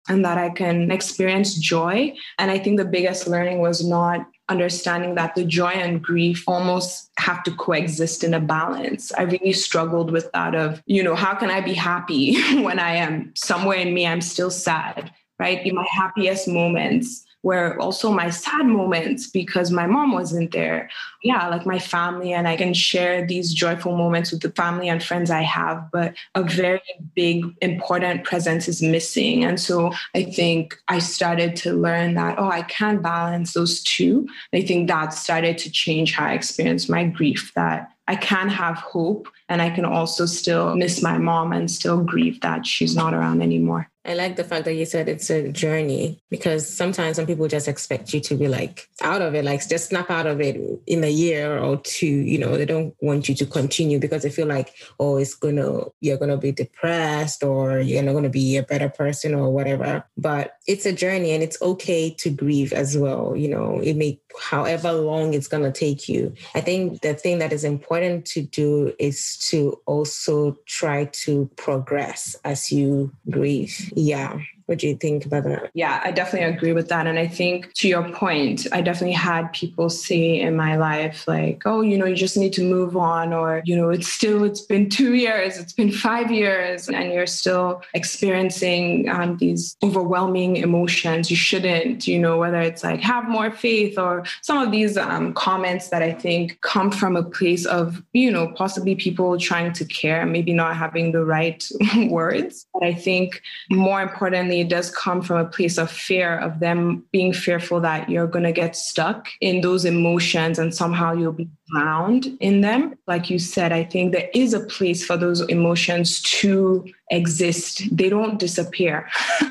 and 0.08 0.26
that 0.26 0.38
I 0.38 0.50
can 0.50 0.92
experience 0.92 1.54
joy. 1.54 2.16
And 2.40 2.50
I 2.50 2.58
think 2.58 2.78
the 2.78 2.86
biggest 2.86 3.28
learning 3.28 3.60
was 3.60 3.88
not 3.88 4.26
understanding 4.50 5.14
that 5.16 5.36
the 5.36 5.46
joy 5.46 5.70
and 5.70 6.02
grief 6.02 6.44
almost 6.48 7.12
have 7.20 7.44
to 7.44 7.52
coexist 7.56 8.24
in 8.24 8.34
a 8.34 8.40
balance. 8.40 9.12
I 9.14 9.24
really 9.24 9.54
struggled 9.54 10.12
with 10.12 10.32
that 10.32 10.56
of, 10.56 10.82
you 10.88 11.04
know, 11.04 11.14
how 11.14 11.36
can 11.36 11.52
I 11.52 11.62
be 11.62 11.76
happy 11.76 12.42
when 12.64 12.80
I 12.80 12.96
am 12.96 13.32
somewhere 13.36 13.78
in 13.78 13.94
me, 13.94 14.08
I'm 14.08 14.22
still 14.22 14.50
sad, 14.50 15.12
right? 15.38 15.64
In 15.66 15.76
my 15.76 15.86
happiest 15.92 16.48
moments 16.48 17.26
were 17.42 17.80
also 17.80 18.12
my 18.12 18.30
sad 18.30 18.66
moments 18.66 19.28
because 19.28 19.72
my 19.72 19.88
mom 19.88 20.12
wasn't 20.12 20.52
there. 20.52 20.90
Yeah, 21.24 21.48
like 21.48 21.66
my 21.66 21.80
family, 21.80 22.34
and 22.34 22.48
I 22.48 22.58
can 22.58 22.74
share 22.74 23.26
these 23.26 23.54
joyful 23.54 23.96
moments 23.96 24.32
with 24.32 24.42
the 24.42 24.52
family 24.52 24.90
and 24.90 25.02
friends 25.02 25.32
I 25.32 25.42
have, 25.44 25.90
but 25.92 26.16
a 26.36 26.44
very 26.44 26.82
big, 27.16 27.46
important 27.62 28.26
presence 28.26 28.68
is 28.68 28.82
missing. 28.82 29.44
And 29.44 29.60
so 29.60 29.94
I 30.16 30.24
think 30.24 30.78
I 30.90 31.00
started 31.00 31.56
to 31.58 31.74
learn 31.74 32.16
that, 32.16 32.38
oh, 32.38 32.50
I 32.50 32.64
can 32.64 33.02
balance 33.02 33.54
those 33.54 33.84
two. 33.84 34.28
I 34.54 34.62
think 34.62 34.90
that 34.90 35.14
started 35.14 35.58
to 35.60 35.72
change 35.72 36.14
how 36.14 36.26
I 36.26 36.34
experienced 36.34 36.90
my 36.90 37.06
grief, 37.06 37.54
that 37.56 37.90
I 38.08 38.16
can 38.16 38.50
have 38.50 38.78
hope 38.78 39.30
and 39.50 39.62
I 39.62 39.72
can 39.72 39.84
also 39.84 40.26
still 40.28 40.76
miss 40.76 41.02
my 41.02 41.18
mom 41.18 41.52
and 41.52 41.70
still 41.70 42.04
grieve 42.04 42.40
that 42.42 42.66
she's 42.66 42.96
not 42.96 43.14
around 43.14 43.42
anymore. 43.42 43.90
I 44.06 44.14
like 44.14 44.38
the 44.38 44.44
fact 44.44 44.66
that 44.66 44.74
you 44.74 44.86
said 44.86 45.10
it's 45.10 45.30
a 45.30 45.52
journey 45.52 46.20
because 46.30 46.68
sometimes 46.68 47.18
some 47.18 47.28
people 47.28 47.48
just 47.48 47.68
expect 47.68 48.14
you 48.14 48.22
to 48.22 48.36
be 48.36 48.48
like 48.48 48.88
out 49.02 49.22
of 49.22 49.36
it, 49.36 49.44
like 49.44 49.68
just 49.68 49.90
snap 49.90 50.10
out 50.10 50.26
of 50.26 50.40
it 50.40 50.60
in 50.88 51.04
a 51.04 51.12
year 51.12 51.60
or 51.60 51.78
two. 51.78 52.08
You 52.08 52.40
know, 52.40 52.58
they 52.58 52.66
don't 52.66 52.96
want 53.02 53.28
you 53.28 53.36
to 53.36 53.46
continue 53.46 54.00
because 54.00 54.24
they 54.24 54.32
feel 54.32 54.48
like, 54.48 54.74
oh, 55.00 55.18
it's 55.18 55.36
gonna, 55.36 55.84
you're 56.00 56.18
gonna 56.18 56.38
be 56.38 56.54
depressed 56.54 57.44
or 57.44 57.80
you're 57.80 58.02
not 58.02 58.14
gonna 58.14 58.30
be 58.30 58.58
a 58.58 58.64
better 58.64 58.90
person 58.90 59.36
or 59.36 59.52
whatever. 59.52 60.06
But 60.18 60.54
it's 60.66 60.86
a 60.86 60.94
journey 60.94 61.32
and 61.32 61.44
it's 61.44 61.62
okay 61.62 62.10
to 62.20 62.30
grieve 62.30 62.72
as 62.74 62.98
well. 62.98 63.36
You 63.36 63.50
know, 63.50 63.80
it 63.80 63.96
may, 63.96 64.20
however 64.42 64.94
long 64.94 65.34
it's 65.34 65.48
gonna 65.48 65.74
take 65.74 66.08
you. 66.08 66.34
I 66.56 66.62
think 66.62 67.02
the 67.02 67.14
thing 67.14 67.40
that 67.40 67.52
is 67.52 67.64
important 67.66 68.26
to 68.28 68.42
do 68.42 68.94
is 68.98 69.20
to 69.40 69.80
also 69.86 70.58
try 70.66 71.06
to 71.06 71.50
progress 71.56 72.36
as 72.44 72.72
you 72.72 73.12
grieve. 73.30 73.92
Yeah 73.96 74.40
what 74.70 74.78
do 74.78 74.88
you 74.88 74.96
think 74.96 75.26
about 75.26 75.46
that? 75.46 75.72
Yeah, 75.74 76.00
I 76.06 76.12
definitely 76.12 76.48
agree 76.48 76.74
with 76.74 76.90
that. 76.90 77.08
And 77.08 77.18
I 77.18 77.28
think 77.28 77.74
to 77.74 77.88
your 77.88 78.08
point, 78.12 78.68
I 78.72 78.82
definitely 78.82 79.16
had 79.16 79.52
people 79.52 79.90
say 79.90 80.40
in 80.40 80.56
my 80.56 80.78
life, 80.78 81.28
like, 81.28 81.64
oh, 81.66 81.82
you 81.82 81.98
know, 81.98 82.06
you 82.06 82.16
just 82.16 82.38
need 82.38 82.54
to 82.54 82.64
move 82.64 82.96
on, 82.96 83.34
or, 83.34 83.64
you 83.66 83.76
know, 83.76 83.90
it's 83.90 84.08
still, 84.08 84.44
it's 84.44 84.62
been 84.62 84.88
two 84.88 85.16
years, 85.16 85.58
it's 85.58 85.74
been 85.74 85.92
five 85.92 86.32
years, 86.32 86.88
and 86.88 87.12
you're 87.12 87.26
still 87.26 87.82
experiencing 87.96 89.10
um, 89.10 89.38
these 89.38 89.76
overwhelming 89.82 90.58
emotions. 90.58 91.32
You 91.32 91.36
shouldn't, 91.36 92.06
you 92.06 92.20
know, 92.20 92.38
whether 92.38 92.62
it's 92.62 92.84
like 92.84 93.00
have 93.00 93.28
more 93.28 93.50
faith 93.50 93.98
or 93.98 94.24
some 94.44 94.60
of 94.60 94.72
these 94.72 94.98
um, 94.98 95.34
comments 95.34 95.90
that 95.90 96.04
I 96.04 96.12
think 96.12 96.62
come 96.62 96.92
from 96.92 97.16
a 97.16 97.24
place 97.24 97.66
of, 97.66 98.04
you 98.14 98.30
know, 98.30 98.50
possibly 98.50 98.94
people 98.94 99.40
trying 99.40 99.74
to 99.74 99.86
care, 99.86 100.28
maybe 100.28 100.54
not 100.54 100.78
having 100.78 101.12
the 101.12 101.26
right 101.26 101.68
words. 102.08 102.68
But 102.72 102.84
I 102.84 102.94
think 102.94 103.42
more 103.72 104.04
importantly, 104.04 104.59
it 104.60 104.70
does 104.70 104.92
come 104.92 105.22
from 105.22 105.38
a 105.38 105.50
place 105.50 105.78
of 105.78 105.90
fear 105.90 106.38
of 106.38 106.60
them 106.60 107.06
being 107.12 107.34
fearful 107.34 107.80
that 107.82 108.10
you're 108.10 108.28
going 108.28 108.44
to 108.44 108.52
get 108.52 108.76
stuck 108.76 109.28
in 109.42 109.62
those 109.62 109.86
emotions 109.86 110.60
and 110.60 110.74
somehow 110.74 111.14
you'll 111.14 111.32
be 111.32 111.50
drowned 111.72 112.38
in 112.40 112.62
them. 112.62 112.96
Like 113.08 113.30
you 113.30 113.40
said, 113.40 113.72
I 113.72 113.84
think 113.84 114.12
there 114.12 114.30
is 114.34 114.54
a 114.54 114.60
place 114.62 115.06
for 115.06 115.18
those 115.18 115.42
emotions 115.42 116.22
to 116.24 116.86
exist. 117.10 117.84
They 117.96 118.10
don't 118.10 118.40
disappear. 118.40 119.10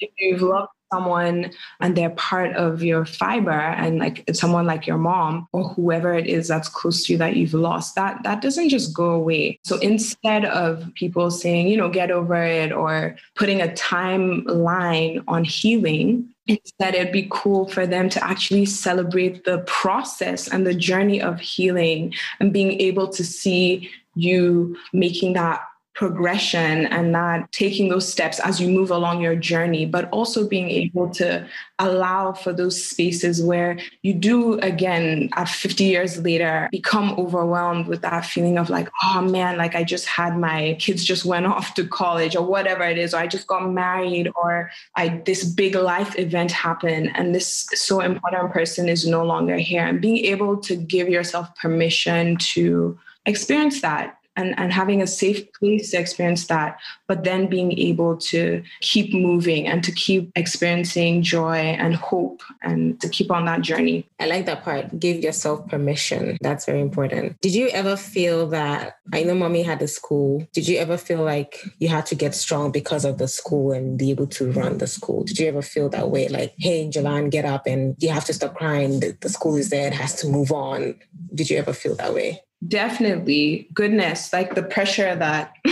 if 0.00 0.10
you've 0.18 0.42
loved 0.42 0.70
someone 0.92 1.52
and 1.80 1.96
they're 1.96 2.10
part 2.10 2.54
of 2.56 2.82
your 2.82 3.04
fiber 3.04 3.50
and 3.50 3.98
like 3.98 4.24
someone 4.32 4.66
like 4.66 4.86
your 4.86 4.98
mom 4.98 5.48
or 5.52 5.68
whoever 5.68 6.14
it 6.14 6.26
is 6.26 6.48
that's 6.48 6.68
close 6.68 7.06
to 7.06 7.12
you 7.12 7.18
that 7.18 7.36
you've 7.36 7.54
lost 7.54 7.94
that 7.94 8.22
that 8.22 8.42
doesn't 8.42 8.68
just 8.68 8.94
go 8.94 9.10
away. 9.10 9.58
So 9.64 9.78
instead 9.78 10.44
of 10.44 10.86
people 10.94 11.30
saying 11.30 11.68
you 11.68 11.76
know 11.76 11.88
get 11.88 12.10
over 12.10 12.42
it 12.42 12.72
or 12.72 13.16
putting 13.36 13.60
a 13.60 13.68
timeline 13.68 15.22
on 15.28 15.44
healing 15.44 16.28
instead 16.46 16.94
it'd 16.94 17.12
be 17.12 17.28
cool 17.30 17.68
for 17.68 17.86
them 17.86 18.08
to 18.08 18.24
actually 18.24 18.66
celebrate 18.66 19.44
the 19.44 19.58
process 19.66 20.48
and 20.48 20.66
the 20.66 20.74
journey 20.74 21.20
of 21.20 21.38
healing 21.40 22.12
and 22.40 22.52
being 22.52 22.80
able 22.80 23.08
to 23.08 23.24
see 23.24 23.88
you 24.16 24.76
making 24.92 25.34
that 25.34 25.62
progression 25.94 26.86
and 26.86 27.12
not 27.12 27.50
taking 27.52 27.88
those 27.88 28.10
steps 28.10 28.38
as 28.40 28.60
you 28.60 28.68
move 28.68 28.90
along 28.90 29.20
your 29.20 29.36
journey, 29.36 29.84
but 29.84 30.08
also 30.10 30.48
being 30.48 30.70
able 30.70 31.10
to 31.10 31.46
allow 31.78 32.32
for 32.32 32.52
those 32.52 32.82
spaces 32.82 33.42
where 33.42 33.78
you 34.02 34.14
do, 34.14 34.58
again, 34.60 35.28
at 35.34 35.48
50 35.48 35.84
years 35.84 36.18
later, 36.22 36.68
become 36.70 37.12
overwhelmed 37.18 37.86
with 37.86 38.02
that 38.02 38.24
feeling 38.24 38.56
of 38.56 38.70
like, 38.70 38.88
oh 39.02 39.20
man, 39.20 39.58
like 39.58 39.74
I 39.74 39.84
just 39.84 40.06
had 40.06 40.38
my 40.38 40.76
kids 40.78 41.04
just 41.04 41.24
went 41.24 41.46
off 41.54 41.74
to 41.74 41.86
college 41.86 42.36
or 42.36 42.46
whatever 42.46 42.84
it 42.84 42.96
is, 42.96 43.12
or 43.12 43.18
I 43.18 43.26
just 43.26 43.46
got 43.46 43.70
married 43.70 44.30
or 44.36 44.70
I 44.96 45.20
this 45.26 45.44
big 45.44 45.74
life 45.74 46.18
event 46.18 46.52
happened 46.52 47.10
and 47.14 47.34
this 47.34 47.66
so 47.74 48.00
important 48.00 48.52
person 48.52 48.88
is 48.88 49.06
no 49.06 49.24
longer 49.24 49.56
here. 49.56 49.84
And 49.84 50.00
being 50.00 50.24
able 50.26 50.56
to 50.58 50.76
give 50.76 51.08
yourself 51.08 51.54
permission 51.56 52.36
to 52.54 52.98
experience 53.26 53.82
that 53.82 54.19
and, 54.40 54.58
and 54.58 54.72
having 54.72 55.02
a 55.02 55.06
safe 55.06 55.52
place 55.52 55.90
to 55.90 55.98
experience 55.98 56.46
that, 56.46 56.78
but 57.06 57.24
then 57.24 57.46
being 57.46 57.78
able 57.78 58.16
to 58.16 58.62
keep 58.80 59.12
moving 59.12 59.66
and 59.66 59.84
to 59.84 59.92
keep 59.92 60.32
experiencing 60.34 61.22
joy 61.22 61.56
and 61.56 61.94
hope 61.94 62.42
and 62.62 63.00
to 63.00 63.08
keep 63.08 63.30
on 63.30 63.44
that 63.44 63.60
journey. 63.60 64.08
I 64.18 64.26
like 64.26 64.46
that 64.46 64.64
part. 64.64 64.98
Give 64.98 65.18
yourself 65.18 65.68
permission. 65.68 66.38
That's 66.40 66.64
very 66.64 66.80
important. 66.80 67.40
Did 67.40 67.54
you 67.54 67.68
ever 67.68 67.96
feel 67.96 68.46
that? 68.48 68.96
I 69.12 69.22
know 69.24 69.34
mommy 69.34 69.62
had 69.62 69.82
a 69.82 69.88
school. 69.88 70.46
Did 70.52 70.66
you 70.66 70.78
ever 70.78 70.96
feel 70.96 71.22
like 71.22 71.62
you 71.78 71.88
had 71.88 72.06
to 72.06 72.14
get 72.14 72.34
strong 72.34 72.72
because 72.72 73.04
of 73.04 73.18
the 73.18 73.28
school 73.28 73.72
and 73.72 73.98
be 73.98 74.10
able 74.10 74.26
to 74.28 74.50
run 74.52 74.78
the 74.78 74.86
school? 74.86 75.24
Did 75.24 75.38
you 75.38 75.48
ever 75.48 75.62
feel 75.62 75.88
that 75.90 76.10
way? 76.10 76.28
Like, 76.28 76.54
hey, 76.58 76.88
Jalan, 76.88 77.30
get 77.30 77.44
up 77.44 77.66
and 77.66 77.96
you 77.98 78.08
have 78.08 78.24
to 78.26 78.32
stop 78.32 78.54
crying. 78.54 79.00
The, 79.00 79.16
the 79.20 79.28
school 79.28 79.56
is 79.56 79.70
there, 79.70 79.86
it 79.86 79.94
has 79.94 80.14
to 80.16 80.28
move 80.28 80.50
on. 80.52 80.94
Did 81.34 81.50
you 81.50 81.58
ever 81.58 81.72
feel 81.72 81.94
that 81.96 82.14
way? 82.14 82.42
Definitely. 82.66 83.68
Goodness, 83.72 84.32
like 84.32 84.54
the 84.54 84.62
pressure 84.62 85.14
that 85.14 85.54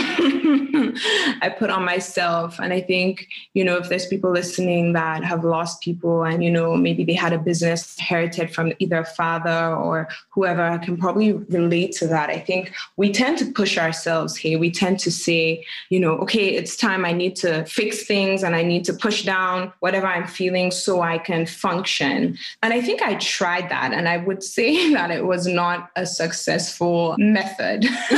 I 1.41 1.53
put 1.57 1.69
on 1.69 1.83
myself. 1.85 2.59
And 2.59 2.73
I 2.73 2.81
think, 2.81 3.27
you 3.53 3.63
know, 3.63 3.77
if 3.77 3.89
there's 3.89 4.07
people 4.07 4.31
listening 4.31 4.93
that 4.93 5.23
have 5.23 5.43
lost 5.43 5.81
people 5.81 6.23
and, 6.23 6.43
you 6.43 6.51
know, 6.51 6.75
maybe 6.75 7.03
they 7.03 7.13
had 7.13 7.33
a 7.33 7.37
business 7.37 7.97
inherited 7.97 8.53
from 8.53 8.73
either 8.79 9.03
father 9.03 9.75
or 9.75 10.07
whoever 10.29 10.63
I 10.63 10.77
can 10.77 10.97
probably 10.97 11.33
relate 11.33 11.91
to 11.93 12.07
that. 12.07 12.29
I 12.29 12.39
think 12.39 12.73
we 12.97 13.11
tend 13.11 13.37
to 13.39 13.51
push 13.51 13.77
ourselves 13.77 14.35
here. 14.35 14.57
We 14.57 14.71
tend 14.71 14.99
to 15.01 15.11
say, 15.11 15.65
you 15.89 15.99
know, 15.99 16.17
okay, 16.19 16.55
it's 16.55 16.75
time 16.75 17.05
I 17.05 17.11
need 17.11 17.35
to 17.37 17.65
fix 17.65 18.05
things 18.05 18.43
and 18.43 18.55
I 18.55 18.63
need 18.63 18.85
to 18.85 18.93
push 18.93 19.23
down 19.23 19.71
whatever 19.81 20.07
I'm 20.07 20.27
feeling 20.27 20.71
so 20.71 21.01
I 21.01 21.17
can 21.17 21.45
function. 21.45 22.37
And 22.63 22.73
I 22.73 22.81
think 22.81 23.01
I 23.01 23.15
tried 23.15 23.69
that. 23.69 23.93
And 23.93 24.07
I 24.07 24.17
would 24.17 24.43
say 24.43 24.93
that 24.93 25.11
it 25.11 25.25
was 25.25 25.45
not 25.45 25.91
a 25.95 26.05
successful 26.05 27.15
method. 27.19 27.85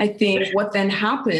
I 0.00 0.14
think 0.18 0.54
what 0.54 0.72
then 0.72 0.90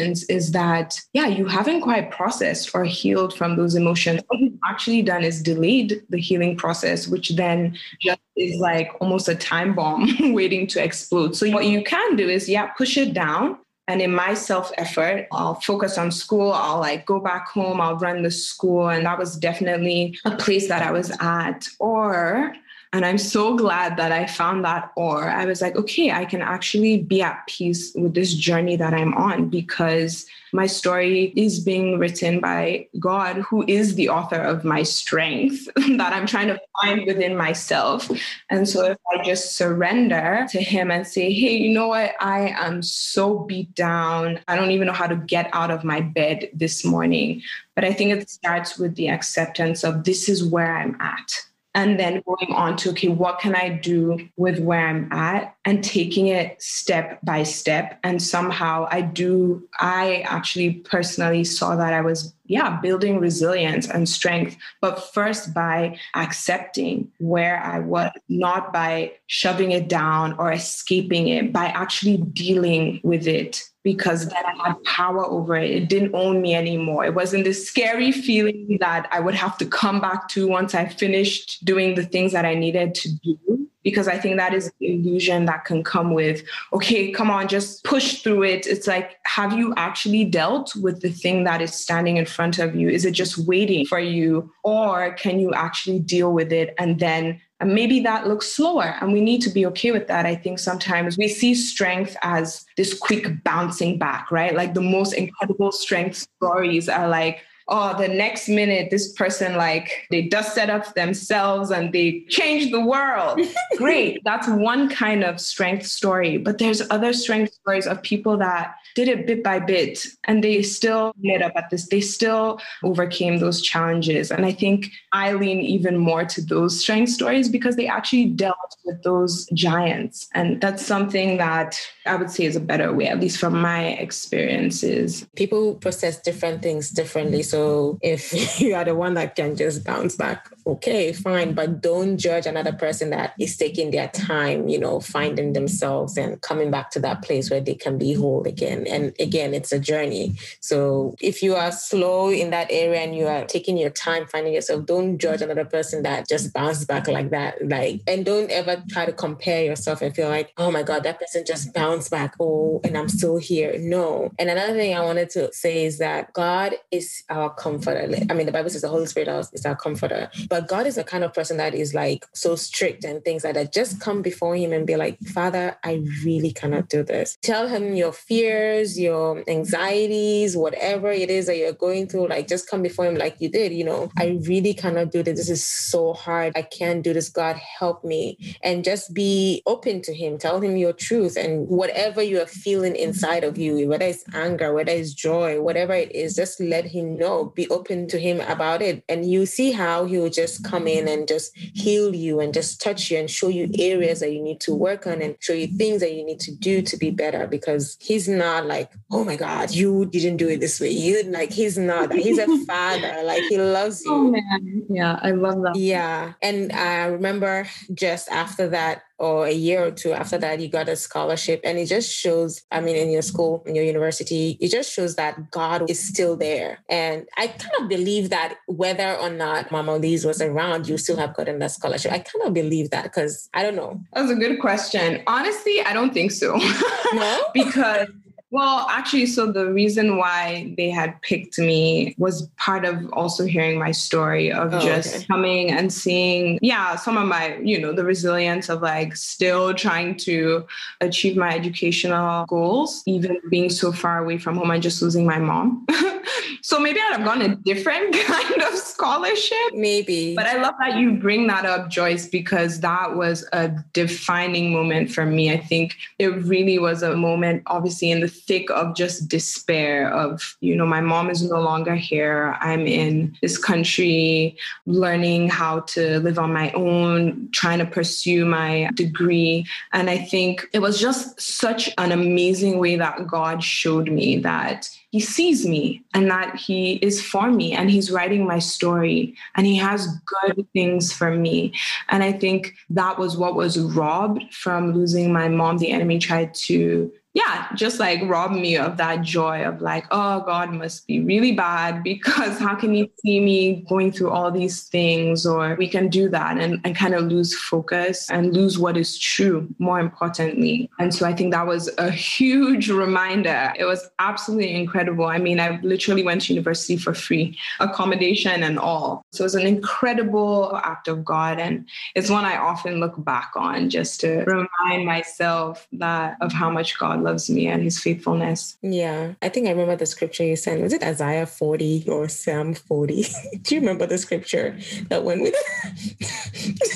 happens 0.05 0.23
is 0.25 0.51
that, 0.51 0.99
yeah, 1.13 1.27
you 1.27 1.45
haven't 1.45 1.81
quite 1.81 2.11
processed 2.11 2.71
or 2.73 2.83
healed 2.83 3.33
from 3.33 3.55
those 3.55 3.75
emotions. 3.75 4.21
What 4.27 4.39
you've 4.39 4.59
actually 4.67 5.01
done 5.01 5.23
is 5.23 5.41
delayed 5.41 6.03
the 6.09 6.19
healing 6.19 6.57
process, 6.57 7.07
which 7.07 7.35
then 7.35 7.77
just 8.01 8.19
is 8.35 8.59
like 8.59 8.91
almost 8.99 9.27
a 9.27 9.35
time 9.35 9.73
bomb 9.73 10.07
waiting 10.33 10.67
to 10.67 10.83
explode. 10.83 11.35
So, 11.35 11.49
what 11.51 11.65
you 11.65 11.83
can 11.83 12.15
do 12.15 12.29
is, 12.29 12.47
yeah, 12.47 12.67
push 12.77 12.97
it 12.97 13.13
down. 13.13 13.57
And 13.87 14.01
in 14.01 14.15
my 14.15 14.33
self 14.33 14.71
effort, 14.77 15.27
I'll 15.31 15.55
focus 15.61 15.97
on 15.97 16.11
school. 16.11 16.51
I'll 16.51 16.79
like 16.79 17.05
go 17.05 17.19
back 17.19 17.49
home, 17.49 17.79
I'll 17.79 17.97
run 17.97 18.23
the 18.23 18.31
school. 18.31 18.89
And 18.89 19.05
that 19.05 19.19
was 19.19 19.37
definitely 19.37 20.17
a 20.25 20.35
place 20.35 20.67
that 20.69 20.81
I 20.81 20.91
was 20.91 21.11
at. 21.19 21.67
Or 21.79 22.55
and 22.95 23.05
I'm 23.05 23.17
so 23.17 23.57
glad 23.57 23.97
that 23.97 24.13
I 24.13 24.25
found 24.25 24.63
that 24.63 24.93
or 24.95 25.27
I 25.27 25.43
was 25.43 25.61
like, 25.61 25.75
okay, 25.75 26.11
I 26.11 26.23
can 26.23 26.41
actually 26.41 27.01
be 27.01 27.21
at 27.21 27.45
peace 27.45 27.93
with 27.93 28.13
this 28.13 28.33
journey 28.33 28.77
that 28.77 28.93
I'm 28.93 29.13
on 29.15 29.49
because 29.49 30.25
my 30.53 30.65
story 30.65 31.33
is 31.35 31.59
being 31.59 31.99
written 31.99 32.39
by 32.39 32.87
God, 32.97 33.35
who 33.39 33.65
is 33.67 33.95
the 33.95 34.07
author 34.07 34.39
of 34.39 34.63
my 34.63 34.83
strength 34.83 35.65
that 35.75 36.13
I'm 36.13 36.25
trying 36.25 36.47
to 36.47 36.61
find 36.81 37.05
within 37.05 37.35
myself. 37.35 38.09
And 38.49 38.65
so 38.65 38.85
if 38.85 38.97
I 39.11 39.21
just 39.25 39.57
surrender 39.57 40.47
to 40.51 40.61
Him 40.61 40.89
and 40.89 41.05
say, 41.05 41.33
hey, 41.33 41.53
you 41.53 41.73
know 41.73 41.89
what? 41.89 42.13
I 42.21 42.55
am 42.57 42.81
so 42.81 43.39
beat 43.39 43.75
down. 43.75 44.39
I 44.47 44.55
don't 44.55 44.71
even 44.71 44.87
know 44.87 44.93
how 44.93 45.07
to 45.07 45.17
get 45.17 45.49
out 45.51 45.69
of 45.69 45.83
my 45.83 45.99
bed 45.99 46.49
this 46.53 46.85
morning. 46.85 47.41
But 47.75 47.83
I 47.83 47.91
think 47.91 48.11
it 48.11 48.29
starts 48.29 48.77
with 48.77 48.95
the 48.95 49.09
acceptance 49.09 49.83
of 49.83 50.05
this 50.05 50.29
is 50.29 50.45
where 50.45 50.77
I'm 50.77 50.95
at 51.01 51.44
and 51.75 51.99
then 51.99 52.23
going 52.25 52.53
on 52.53 52.77
to 52.77 52.89
okay 52.89 53.09
what 53.09 53.37
can 53.39 53.53
i 53.53 53.69
do 53.69 54.17
with 54.37 54.59
where 54.59 54.87
i'm 54.87 55.11
at? 55.11 55.55
And 55.65 55.83
taking 55.83 56.27
it 56.27 56.61
step 56.61 57.19
by 57.23 57.41
step. 57.43 57.99
And 58.03 58.21
somehow 58.21 58.87
i 58.89 59.01
do 59.01 59.67
i 59.79 60.23
actually 60.27 60.73
personally 60.73 61.43
saw 61.43 61.75
that 61.75 61.93
i 61.93 62.01
was 62.01 62.33
yeah 62.45 62.79
building 62.79 63.19
resilience 63.19 63.89
and 63.89 64.07
strength 64.07 64.55
but 64.81 65.13
first 65.13 65.53
by 65.53 65.97
accepting 66.15 67.11
where 67.19 67.59
i 67.61 67.79
was 67.79 68.11
not 68.29 68.71
by 68.71 69.11
shoving 69.27 69.71
it 69.71 69.89
down 69.89 70.33
or 70.37 70.51
escaping 70.51 71.27
it 71.27 71.51
by 71.51 71.65
actually 71.65 72.17
dealing 72.17 73.01
with 73.03 73.27
it 73.27 73.63
because 73.85 74.27
then 74.27 74.43
I 74.43 74.69
had 74.69 74.83
power 74.83 75.23
over 75.23 75.55
it. 75.55 75.69
It 75.69 75.87
didn't 75.87 76.15
own 76.15 76.41
me 76.41 76.55
anymore. 76.55 77.05
It 77.05 77.13
wasn't 77.13 77.43
this 77.43 77.69
scary 77.69 78.11
feeling 78.11 78.79
that 78.81 79.07
I 79.11 79.19
would 79.19 79.35
have 79.35 79.59
to 79.59 79.65
come 79.65 80.01
back 80.01 80.27
to 80.29 80.47
once 80.47 80.73
I 80.73 80.87
finished 80.87 81.63
doing 81.63 81.93
the 81.93 82.03
things 82.03 82.31
that 82.33 82.45
I 82.45 82.55
needed 82.55 82.95
to 82.95 83.09
do. 83.23 83.39
Because 83.83 84.07
I 84.07 84.17
think 84.17 84.37
that 84.37 84.55
is 84.55 84.71
the 84.79 84.95
illusion 84.95 85.45
that 85.45 85.65
can 85.65 85.83
come 85.83 86.15
with, 86.15 86.41
okay, 86.73 87.11
come 87.11 87.29
on, 87.29 87.47
just 87.47 87.83
push 87.83 88.23
through 88.23 88.41
it. 88.41 88.65
It's 88.65 88.87
like, 88.87 89.17
have 89.25 89.53
you 89.53 89.75
actually 89.77 90.25
dealt 90.25 90.75
with 90.77 91.01
the 91.01 91.11
thing 91.11 91.43
that 91.43 91.61
is 91.61 91.71
standing 91.71 92.17
in 92.17 92.25
front 92.25 92.57
of 92.57 92.75
you? 92.75 92.89
Is 92.89 93.05
it 93.05 93.11
just 93.11 93.37
waiting 93.37 93.85
for 93.85 93.99
you? 93.99 94.51
Or 94.63 95.13
can 95.13 95.39
you 95.39 95.53
actually 95.53 95.99
deal 95.99 96.33
with 96.33 96.51
it 96.51 96.73
and 96.79 96.99
then 96.99 97.39
and 97.59 97.73
maybe 97.73 98.01
that 98.01 98.27
looks 98.27 98.51
slower, 98.51 98.95
and 98.99 99.13
we 99.13 99.21
need 99.21 99.41
to 99.41 99.49
be 99.49 99.65
okay 99.67 99.91
with 99.91 100.07
that. 100.07 100.25
I 100.25 100.35
think 100.35 100.59
sometimes 100.59 101.17
we 101.17 101.27
see 101.27 101.55
strength 101.55 102.17
as 102.21 102.65
this 102.75 102.93
quick 102.93 103.43
bouncing 103.43 103.97
back, 103.97 104.29
right? 104.29 104.53
Like 104.53 104.73
the 104.73 104.81
most 104.81 105.13
incredible 105.13 105.71
strength 105.71 106.27
stories 106.37 106.89
are 106.89 107.07
like, 107.07 107.39
oh, 107.67 107.97
the 107.97 108.07
next 108.07 108.47
minute, 108.47 108.91
this 108.91 109.11
person, 109.13 109.55
like, 109.55 110.07
they 110.11 110.21
dusted 110.21 110.69
up 110.69 110.93
themselves 110.93 111.71
and 111.71 111.91
they 111.93 112.23
changed 112.29 112.71
the 112.71 112.85
world. 112.85 113.39
Great. 113.77 114.21
That's 114.23 114.47
one 114.47 114.87
kind 114.87 115.23
of 115.23 115.39
strength 115.39 115.85
story. 115.85 116.37
But 116.37 116.59
there's 116.59 116.83
other 116.91 117.11
strength 117.13 117.53
stories 117.53 117.87
of 117.87 118.01
people 118.03 118.37
that 118.37 118.75
did 118.93 119.07
it 119.07 119.25
bit 119.25 119.43
by 119.43 119.59
bit 119.59 120.05
and 120.25 120.43
they 120.43 120.61
still 120.61 121.13
made 121.19 121.41
up 121.41 121.53
at 121.55 121.69
this. 121.71 121.87
They 121.87 122.01
still 122.01 122.59
overcame 122.83 123.39
those 123.39 123.61
challenges. 123.61 124.31
And 124.31 124.45
I 124.45 124.51
think 124.51 124.91
I 125.11 125.33
lean 125.33 125.59
even 125.59 125.97
more 125.97 126.23
to 126.23 126.41
those 126.41 126.79
strength 126.79 127.11
stories 127.11 127.49
because 127.49 127.77
they 127.77 127.87
actually 127.87 128.25
dealt 128.25 128.55
with 128.85 129.01
those 129.03 129.47
giants. 129.53 130.27
And 130.33 130.61
that's 130.61 130.85
something 130.85 131.37
that 131.37 131.79
I 132.05 132.15
would 132.15 132.29
say 132.29 132.45
is 132.45 132.55
a 132.55 132.61
better 132.61 132.93
way, 132.93 133.07
at 133.07 133.19
least 133.19 133.39
from 133.39 133.59
my 133.59 133.87
experiences. 133.87 135.25
People 135.35 135.75
process 135.75 136.21
different 136.21 136.61
things 136.61 136.91
differently. 136.91 137.41
So 137.41 137.54
if 138.01 138.59
you 138.59 138.75
are 138.75 138.85
the 138.85 138.95
one 138.95 139.13
that 139.15 139.35
can 139.35 139.55
just 139.55 139.83
bounce 139.83 140.15
back, 140.15 140.51
okay, 140.67 141.13
fine. 141.13 141.53
But 141.53 141.81
don't 141.81 142.17
judge 142.17 142.45
another 142.45 142.73
person 142.73 143.09
that 143.11 143.33
is 143.39 143.55
taking 143.57 143.91
their 143.91 144.07
time, 144.07 144.67
you 144.67 144.79
know, 144.79 144.99
finding 144.99 145.53
themselves 145.53 146.17
and 146.17 146.41
coming 146.41 146.71
back 146.71 146.91
to 146.91 146.99
that 147.01 147.21
place 147.21 147.49
where 147.49 147.61
they 147.61 147.75
can 147.75 147.97
be 147.97 148.13
whole 148.13 148.43
again. 148.47 148.87
And 148.87 149.13
again, 149.19 149.53
it's 149.53 149.71
a 149.71 149.79
journey. 149.79 150.35
So 150.59 151.15
if 151.21 151.43
you 151.43 151.55
are 151.55 151.71
slow 151.71 152.29
in 152.29 152.49
that 152.49 152.67
area 152.69 153.01
and 153.01 153.15
you 153.15 153.27
are 153.27 153.45
taking 153.45 153.77
your 153.77 153.89
time 153.89 154.25
finding 154.27 154.53
yourself, 154.53 154.85
don't 154.85 155.17
judge 155.17 155.41
another 155.41 155.65
person 155.65 156.03
that 156.03 156.27
just 156.27 156.53
bounced 156.53 156.87
back 156.87 157.07
like 157.07 157.29
that. 157.29 157.67
Like, 157.67 158.01
and 158.07 158.25
don't 158.25 158.49
ever 158.49 158.83
try 158.89 159.05
to 159.05 159.13
compare 159.13 159.63
yourself 159.63 160.01
and 160.01 160.15
feel 160.15 160.29
like, 160.29 160.53
oh 160.57 160.71
my 160.71 160.83
God, 160.83 161.03
that 161.03 161.19
person 161.19 161.43
just 161.45 161.73
bounced 161.73 162.11
back. 162.11 162.35
Oh, 162.39 162.81
and 162.83 162.97
I'm 162.97 163.09
still 163.09 163.37
here. 163.37 163.75
No. 163.77 164.31
And 164.39 164.49
another 164.49 164.73
thing 164.73 164.95
I 164.95 165.03
wanted 165.03 165.29
to 165.31 165.53
say 165.53 165.85
is 165.85 165.99
that 165.99 166.33
God 166.33 166.75
is 166.91 167.23
our 167.29 167.53
comforter. 167.53 168.09
I 168.29 168.33
mean, 168.33 168.45
the 168.45 168.51
Bible 168.51 168.69
says 168.69 168.81
the 168.81 168.89
Holy 168.89 169.05
Spirit 169.05 169.29
is 169.53 169.65
our 169.65 169.75
comforter. 169.75 170.29
But 170.49 170.54
God 170.61 170.87
is 170.87 170.95
the 170.95 171.03
kind 171.03 171.23
of 171.23 171.33
person 171.33 171.57
that 171.57 171.73
is 171.73 171.93
like 171.93 172.25
so 172.33 172.55
strict 172.55 173.03
and 173.03 173.23
things 173.23 173.43
like 173.43 173.55
that. 173.55 173.73
Just 173.73 173.99
come 173.99 174.21
before 174.21 174.55
Him 174.55 174.73
and 174.73 174.85
be 174.85 174.95
like, 174.95 175.19
Father, 175.19 175.77
I 175.83 176.03
really 176.23 176.51
cannot 176.51 176.89
do 176.89 177.03
this. 177.03 177.37
Tell 177.41 177.67
Him 177.67 177.95
your 177.95 178.11
fears, 178.11 178.99
your 178.99 179.43
anxieties, 179.47 180.55
whatever 180.55 181.11
it 181.11 181.29
is 181.29 181.47
that 181.47 181.57
you're 181.57 181.73
going 181.73 182.07
through. 182.07 182.27
Like, 182.27 182.47
just 182.47 182.69
come 182.69 182.81
before 182.81 183.05
Him 183.05 183.15
like 183.15 183.39
you 183.39 183.49
did. 183.49 183.73
You 183.73 183.85
know, 183.85 184.11
I 184.17 184.39
really 184.47 184.73
cannot 184.73 185.11
do 185.11 185.23
this. 185.23 185.37
This 185.37 185.49
is 185.49 185.65
so 185.65 186.13
hard. 186.13 186.53
I 186.55 186.61
can't 186.61 187.03
do 187.03 187.13
this. 187.13 187.29
God, 187.29 187.55
help 187.55 188.03
me. 188.03 188.37
And 188.63 188.83
just 188.83 189.13
be 189.13 189.63
open 189.65 190.01
to 190.03 190.13
Him. 190.13 190.37
Tell 190.37 190.61
Him 190.61 190.77
your 190.77 190.93
truth 190.93 191.37
and 191.37 191.67
whatever 191.67 192.21
you 192.21 192.39
are 192.41 192.45
feeling 192.45 192.95
inside 192.95 193.43
of 193.43 193.57
you, 193.57 193.87
whether 193.87 194.05
it's 194.05 194.23
anger, 194.33 194.73
whether 194.73 194.91
it's 194.91 195.13
joy, 195.13 195.61
whatever 195.61 195.93
it 195.93 196.13
is, 196.13 196.35
just 196.35 196.59
let 196.59 196.85
Him 196.85 197.17
know. 197.17 197.45
Be 197.55 197.67
open 197.69 198.07
to 198.09 198.19
Him 198.19 198.41
about 198.41 198.81
it. 198.81 199.03
And 199.09 199.29
you 199.29 199.45
see 199.45 199.71
how 199.71 200.05
He 200.05 200.17
will 200.17 200.29
just 200.29 200.44
come 200.63 200.87
in 200.87 201.07
and 201.07 201.27
just 201.27 201.55
heal 201.57 202.15
you 202.15 202.39
and 202.39 202.53
just 202.53 202.81
touch 202.81 203.11
you 203.11 203.17
and 203.17 203.29
show 203.29 203.47
you 203.47 203.69
areas 203.77 204.19
that 204.19 204.31
you 204.31 204.41
need 204.41 204.59
to 204.61 204.73
work 204.73 205.07
on 205.07 205.21
and 205.21 205.35
show 205.39 205.53
you 205.53 205.67
things 205.67 206.01
that 206.01 206.13
you 206.13 206.25
need 206.25 206.39
to 206.41 206.55
do 206.55 206.81
to 206.81 206.97
be 206.97 207.11
better 207.11 207.47
because 207.47 207.97
He's 207.99 208.27
not 208.27 208.65
like, 208.65 208.91
oh 209.11 209.23
my 209.23 209.35
God, 209.35 209.71
you 209.71 210.05
didn't 210.05 210.37
do 210.37 210.47
it 210.49 210.59
this 210.59 210.79
way. 210.79 210.89
You 210.89 211.23
like, 211.23 211.51
He's 211.51 211.77
not. 211.77 212.13
He's 212.13 212.37
a 212.37 212.47
father. 212.65 213.21
Like, 213.23 213.43
He 213.43 213.57
loves 213.57 214.03
oh, 214.07 214.09
you. 214.09 214.27
Oh, 214.27 214.31
man. 214.31 214.85
Yeah, 214.89 215.19
I 215.21 215.31
love 215.31 215.61
that. 215.63 215.75
Yeah. 215.75 216.33
And 216.41 216.71
I 216.71 217.05
remember 217.07 217.67
just 217.93 218.29
after 218.29 218.69
that, 218.69 219.03
or 219.17 219.45
a 219.45 219.51
year 219.51 219.85
or 219.85 219.91
two 219.91 220.11
after 220.11 220.37
that, 220.37 220.59
you 220.59 220.67
got 220.67 220.89
a 220.89 220.95
scholarship. 220.95 221.61
And 221.63 221.77
it 221.77 221.85
just 221.85 222.13
shows, 222.13 222.61
I 222.71 222.81
mean, 222.81 222.95
in 222.95 223.09
your 223.09 223.21
school, 223.21 223.63
in 223.65 223.75
your 223.75 223.85
university, 223.85 224.57
it 224.59 224.69
just 224.69 224.91
shows 224.91 225.15
that 225.15 225.51
God 225.51 225.89
is 225.89 225.99
still 226.05 226.35
there. 226.35 226.79
And 226.89 227.25
I 227.37 227.47
kind 227.47 227.73
of 227.81 227.89
believe 227.89 228.29
that 228.29 228.55
whether 228.67 229.15
or 229.15 229.29
not 229.29 229.71
Mama 229.71 229.95
Liz 229.97 230.25
was 230.25 230.41
around, 230.41 230.87
you 230.87 230.97
still 230.97 231.17
have 231.17 231.33
gotten 231.33 231.59
that 231.59 231.71
scholarship. 231.71 232.11
I 232.11 232.19
kind 232.19 232.45
of 232.45 232.53
believe 232.53 232.89
that 232.91 233.03
because 233.03 233.49
I 233.53 233.63
don't 233.63 233.75
know. 233.75 234.01
That's 234.13 234.31
a 234.31 234.35
good 234.35 234.59
question. 234.59 235.23
Honestly, 235.27 235.81
I 235.81 235.93
don't 235.93 236.13
think 236.13 236.31
so. 236.31 236.59
No? 237.13 237.43
because 237.53 238.07
well, 238.55 238.87
actually, 238.89 239.25
so 239.25 239.51
the 239.51 239.69
reason 239.69 240.15
why 240.15 240.73
they 240.77 240.89
had 240.89 241.21
picked 241.23 241.59
me 241.59 242.15
was 242.17 242.47
part 242.55 242.85
of 242.85 243.11
also 243.11 243.43
hearing 243.43 243.77
my 243.77 243.91
story 243.91 244.49
of 244.49 244.73
oh, 244.73 244.79
just 244.79 245.13
okay. 245.13 245.25
coming 245.25 245.71
and 245.71 245.91
seeing, 245.91 246.57
yeah, 246.61 246.95
some 246.95 247.17
of 247.17 247.27
my, 247.27 247.57
you 247.57 247.77
know, 247.77 247.91
the 247.91 248.05
resilience 248.05 248.69
of 248.69 248.81
like 248.81 249.13
still 249.17 249.73
trying 249.73 250.15
to 250.19 250.65
achieve 251.01 251.35
my 251.35 251.53
educational 251.53 252.45
goals, 252.45 253.03
even 253.05 253.41
being 253.49 253.69
so 253.69 253.91
far 253.91 254.23
away 254.23 254.37
from 254.37 254.55
home 254.55 254.71
and 254.71 254.81
just 254.81 255.01
losing 255.01 255.25
my 255.25 255.37
mom. 255.37 255.85
So 256.65 256.79
maybe 256.79 256.99
I'd 256.99 257.17
have 257.17 257.23
gone 257.23 257.43
a 257.43 257.55
different 257.57 258.11
kind 258.25 258.63
of 258.63 258.73
scholarship. 258.73 259.75
Maybe. 259.75 260.35
But 260.35 260.47
I 260.47 260.59
love 260.59 260.73
that 260.79 260.97
you 260.97 261.11
bring 261.11 261.45
that 261.45 261.63
up, 261.63 261.91
Joyce, 261.91 262.27
because 262.27 262.79
that 262.79 263.15
was 263.15 263.47
a 263.53 263.69
defining 263.93 264.73
moment 264.73 265.11
for 265.11 265.27
me. 265.27 265.51
I 265.51 265.59
think 265.59 265.95
it 266.17 266.29
really 266.43 266.79
was 266.79 267.03
a 267.03 267.15
moment, 267.15 267.61
obviously, 267.67 268.09
in 268.09 268.19
the 268.19 268.27
thick 268.27 268.71
of 268.71 268.95
just 268.95 269.27
despair 269.27 270.11
of, 270.11 270.57
you 270.59 270.75
know, 270.75 270.87
my 270.87 271.01
mom 271.01 271.29
is 271.29 271.43
no 271.43 271.61
longer 271.61 271.93
here. 271.93 272.57
I'm 272.59 272.87
in 272.87 273.37
this 273.43 273.59
country 273.59 274.57
learning 274.87 275.49
how 275.49 275.81
to 275.81 276.19
live 276.21 276.39
on 276.39 276.51
my 276.51 276.71
own, 276.71 277.47
trying 277.51 277.77
to 277.77 277.85
pursue 277.85 278.43
my 278.43 278.89
degree. 278.95 279.67
And 279.93 280.09
I 280.09 280.17
think 280.17 280.67
it 280.73 280.79
was 280.79 280.99
just 280.99 281.39
such 281.39 281.91
an 281.99 282.11
amazing 282.11 282.79
way 282.79 282.95
that 282.95 283.27
God 283.27 283.63
showed 283.63 284.09
me 284.09 284.37
that 284.37 284.89
he 285.15 285.21
sees 285.21 285.65
me 285.65 286.03
and 286.13 286.29
that 286.29 286.57
he 286.57 286.95
is 286.95 287.21
for 287.21 287.49
me 287.49 287.71
and 287.71 287.89
he's 287.89 288.11
writing 288.11 288.45
my 288.45 288.59
story 288.59 289.33
and 289.55 289.65
he 289.65 289.77
has 289.77 290.09
good 290.43 290.67
things 290.73 291.13
for 291.13 291.31
me. 291.31 291.73
And 292.09 292.21
I 292.21 292.33
think 292.33 292.73
that 292.89 293.17
was 293.17 293.37
what 293.37 293.55
was 293.55 293.79
robbed 293.79 294.53
from 294.53 294.91
losing 294.91 295.31
my 295.31 295.47
mom. 295.47 295.77
The 295.77 295.91
enemy 295.91 296.19
tried 296.19 296.53
to 296.65 297.13
yeah, 297.35 297.67
just 297.75 297.99
like 297.99 298.21
rob 298.23 298.53
me 298.53 298.77
of 298.77 298.95
that 298.95 299.21
joy 299.21 299.65
of 299.65 299.81
like, 299.81 300.05
oh, 300.09 300.39
God 300.45 300.71
must 300.71 301.05
be 301.05 301.19
really 301.19 301.51
bad 301.51 302.01
because 302.01 302.57
how 302.57 302.75
can 302.75 302.93
he 302.93 303.11
see 303.17 303.41
me 303.41 303.85
going 303.89 304.13
through 304.13 304.29
all 304.29 304.49
these 304.49 304.83
things? 304.83 305.45
Or 305.45 305.75
we 305.75 305.89
can 305.89 306.07
do 306.07 306.29
that 306.29 306.57
and, 306.57 306.79
and 306.85 306.95
kind 306.95 307.13
of 307.13 307.25
lose 307.25 307.53
focus 307.53 308.31
and 308.31 308.53
lose 308.53 308.79
what 308.79 308.95
is 308.95 309.19
true, 309.19 309.67
more 309.79 309.99
importantly. 309.99 310.89
And 310.97 311.13
so 311.13 311.25
I 311.25 311.33
think 311.33 311.51
that 311.51 311.67
was 311.67 311.89
a 311.97 312.09
huge 312.09 312.89
reminder. 312.89 313.73
It 313.77 313.83
was 313.83 314.09
absolutely 314.19 314.73
incredible. 314.73 315.25
I 315.25 315.37
mean, 315.37 315.59
I 315.59 315.81
literally 315.81 316.23
went 316.23 316.43
to 316.43 316.53
university 316.53 316.95
for 316.95 317.13
free, 317.13 317.57
accommodation 317.81 318.63
and 318.63 318.79
all. 318.79 319.25
So 319.33 319.43
it 319.43 319.47
was 319.47 319.55
an 319.55 319.67
incredible 319.67 320.79
act 320.85 321.09
of 321.09 321.25
God. 321.25 321.59
And 321.59 321.85
it's 322.15 322.29
one 322.29 322.45
I 322.45 322.55
often 322.55 323.01
look 323.01 323.21
back 323.25 323.51
on 323.57 323.89
just 323.89 324.21
to 324.21 324.45
remind 324.45 325.05
myself 325.05 325.85
that 325.91 326.37
of 326.39 326.53
how 326.53 326.69
much 326.69 326.97
God 326.97 327.24
loves 327.25 327.49
me 327.49 327.67
and 327.67 327.83
his 327.83 327.99
faithfulness. 327.99 328.77
Yeah. 328.81 329.33
I 329.41 329.49
think 329.49 329.67
I 329.67 329.71
remember 329.71 329.97
the 329.97 330.05
scripture 330.05 330.45
you 330.45 330.55
sent. 330.55 330.81
Was 330.81 330.93
it 330.93 331.03
Isaiah 331.03 331.45
40 331.45 332.05
or 332.07 332.29
Psalm 332.29 332.73
40? 332.73 333.25
do 333.63 333.75
you 333.75 333.81
remember 333.81 334.05
the 334.05 334.17
scripture 334.17 334.77
that 335.09 335.23
went 335.25 335.41
with 335.41 335.55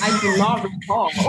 I 0.01 0.19
do 0.21 0.37
not 0.37 0.63
recall. 0.63 1.11